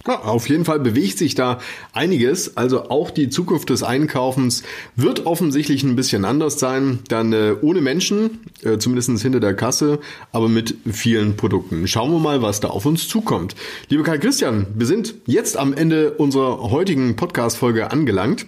Ja, 0.07 0.19
auf 0.19 0.47
jeden 0.49 0.65
Fall 0.65 0.79
bewegt 0.79 1.17
sich 1.17 1.33
da 1.33 1.59
einiges. 1.91 2.57
Also 2.57 2.89
auch 2.89 3.09
die 3.09 3.29
Zukunft 3.29 3.71
des 3.71 3.81
Einkaufens 3.81 4.61
wird 4.95 5.25
offensichtlich 5.25 5.83
ein 5.83 5.95
bisschen 5.95 6.25
anders 6.25 6.59
sein. 6.59 6.99
Dann 7.07 7.33
äh, 7.33 7.55
ohne 7.61 7.81
Menschen, 7.81 8.41
äh, 8.61 8.77
zumindest 8.77 9.21
hinter 9.23 9.39
der 9.39 9.55
Kasse, 9.55 9.99
aber 10.31 10.47
mit 10.47 10.75
vielen 10.91 11.37
Produkten. 11.37 11.87
Schauen 11.87 12.11
wir 12.11 12.19
mal, 12.19 12.43
was 12.43 12.59
da 12.59 12.67
auf 12.67 12.85
uns 12.85 13.07
zukommt. 13.07 13.55
Liebe 13.89 14.03
Karl 14.03 14.19
Christian, 14.19 14.67
wir 14.75 14.85
sind 14.85 15.15
jetzt 15.25 15.57
am 15.57 15.73
Ende 15.73 16.11
unserer 16.11 16.69
heutigen 16.69 17.15
Podcast-Folge 17.15 17.89
angelangt. 17.91 18.45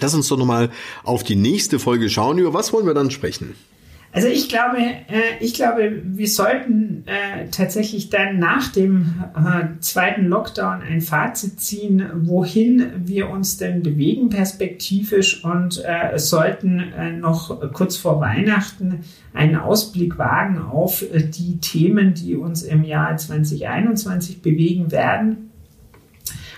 Lass 0.00 0.14
uns 0.14 0.28
doch 0.28 0.38
nochmal 0.38 0.70
auf 1.04 1.24
die 1.24 1.36
nächste 1.36 1.78
Folge 1.78 2.08
schauen. 2.08 2.38
Über 2.38 2.54
was 2.54 2.72
wollen 2.72 2.86
wir 2.86 2.94
dann 2.94 3.10
sprechen? 3.10 3.54
Also 4.12 4.26
ich 4.26 4.48
glaube, 4.48 4.78
äh, 4.78 5.38
ich 5.38 5.54
glaube, 5.54 6.02
wir 6.04 6.26
sollten 6.26 7.04
äh, 7.06 7.48
tatsächlich 7.52 8.10
dann 8.10 8.40
nach 8.40 8.72
dem 8.72 9.22
äh, 9.36 9.80
zweiten 9.80 10.26
Lockdown 10.26 10.82
ein 10.82 11.00
Fazit 11.00 11.60
ziehen, 11.60 12.04
wohin 12.22 12.90
wir 13.04 13.30
uns 13.30 13.56
denn 13.56 13.84
bewegen 13.84 14.28
perspektivisch 14.28 15.44
und 15.44 15.82
sollten 16.16 17.20
noch 17.20 17.72
kurz 17.72 17.96
vor 17.96 18.20
Weihnachten 18.20 19.00
einen 19.32 19.56
Ausblick 19.56 20.18
wagen 20.18 20.58
auf 20.58 21.04
die 21.12 21.58
Themen, 21.58 22.14
die 22.14 22.36
uns 22.36 22.62
im 22.62 22.84
Jahr 22.84 23.16
2021 23.16 24.42
bewegen 24.42 24.90
werden. 24.90 25.50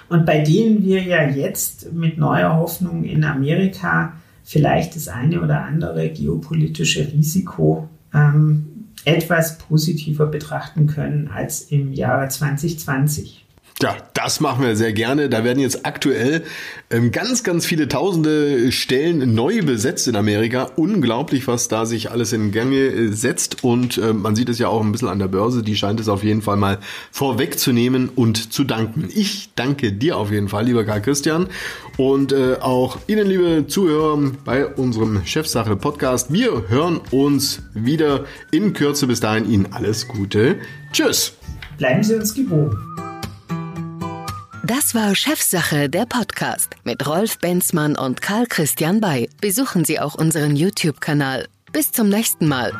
Und 0.08 0.26
bei 0.26 0.40
denen 0.40 0.82
wir 0.82 1.02
ja 1.02 1.28
jetzt 1.28 1.92
mit 1.92 2.18
neuer 2.18 2.56
Hoffnung 2.56 3.04
in 3.04 3.24
Amerika 3.24 4.14
vielleicht 4.42 4.96
das 4.96 5.08
eine 5.08 5.40
oder 5.40 5.64
andere 5.64 6.10
geopolitische 6.10 7.12
Risiko 7.12 7.88
ähm, 8.12 8.66
etwas 9.04 9.58
positiver 9.58 10.26
betrachten 10.26 10.86
können 10.86 11.28
als 11.28 11.62
im 11.62 11.92
Jahre 11.92 12.28
2020. 12.28 13.41
Ja, 13.82 13.96
das 14.14 14.38
machen 14.38 14.64
wir 14.64 14.76
sehr 14.76 14.92
gerne. 14.92 15.28
Da 15.28 15.42
werden 15.42 15.58
jetzt 15.58 15.84
aktuell 15.84 16.44
ähm, 16.88 17.10
ganz, 17.10 17.42
ganz 17.42 17.66
viele 17.66 17.88
tausende 17.88 18.70
Stellen 18.70 19.34
neu 19.34 19.60
besetzt 19.62 20.06
in 20.06 20.14
Amerika. 20.14 20.70
Unglaublich, 20.76 21.48
was 21.48 21.66
da 21.66 21.84
sich 21.84 22.12
alles 22.12 22.32
in 22.32 22.52
Gänge 22.52 22.76
äh, 22.76 23.08
setzt. 23.08 23.64
Und 23.64 23.98
äh, 23.98 24.12
man 24.12 24.36
sieht 24.36 24.48
es 24.50 24.60
ja 24.60 24.68
auch 24.68 24.82
ein 24.82 24.92
bisschen 24.92 25.08
an 25.08 25.18
der 25.18 25.26
Börse. 25.26 25.64
Die 25.64 25.74
scheint 25.74 25.98
es 25.98 26.08
auf 26.08 26.22
jeden 26.22 26.42
Fall 26.42 26.56
mal 26.56 26.78
vorwegzunehmen 27.10 28.08
und 28.08 28.52
zu 28.52 28.62
danken. 28.62 29.08
Ich 29.12 29.50
danke 29.56 29.92
dir 29.92 30.16
auf 30.16 30.30
jeden 30.30 30.48
Fall, 30.48 30.64
lieber 30.66 30.84
Karl 30.84 31.02
Christian. 31.02 31.48
Und 31.96 32.30
äh, 32.30 32.58
auch 32.60 32.98
Ihnen, 33.08 33.26
liebe 33.26 33.66
Zuhörer, 33.66 34.30
bei 34.44 34.64
unserem 34.64 35.26
Chefsache 35.26 35.74
Podcast. 35.74 36.32
Wir 36.32 36.68
hören 36.68 37.00
uns 37.10 37.62
wieder 37.74 38.26
in 38.52 38.74
Kürze. 38.74 39.08
Bis 39.08 39.18
dahin 39.18 39.50
Ihnen 39.50 39.72
alles 39.72 40.06
Gute. 40.06 40.60
Tschüss. 40.92 41.32
Bleiben 41.78 42.04
Sie 42.04 42.14
uns 42.14 42.32
gewogen. 42.32 42.91
Das 44.64 44.94
war 44.94 45.16
Chefsache, 45.16 45.88
der 45.88 46.06
Podcast 46.06 46.76
mit 46.84 47.04
Rolf 47.04 47.38
Benzmann 47.38 47.96
und 47.96 48.22
Karl 48.22 48.46
Christian 48.46 49.00
Bay. 49.00 49.28
Besuchen 49.40 49.84
Sie 49.84 49.98
auch 49.98 50.14
unseren 50.14 50.54
YouTube-Kanal. 50.54 51.48
Bis 51.72 51.90
zum 51.90 52.08
nächsten 52.08 52.46
Mal. 52.46 52.72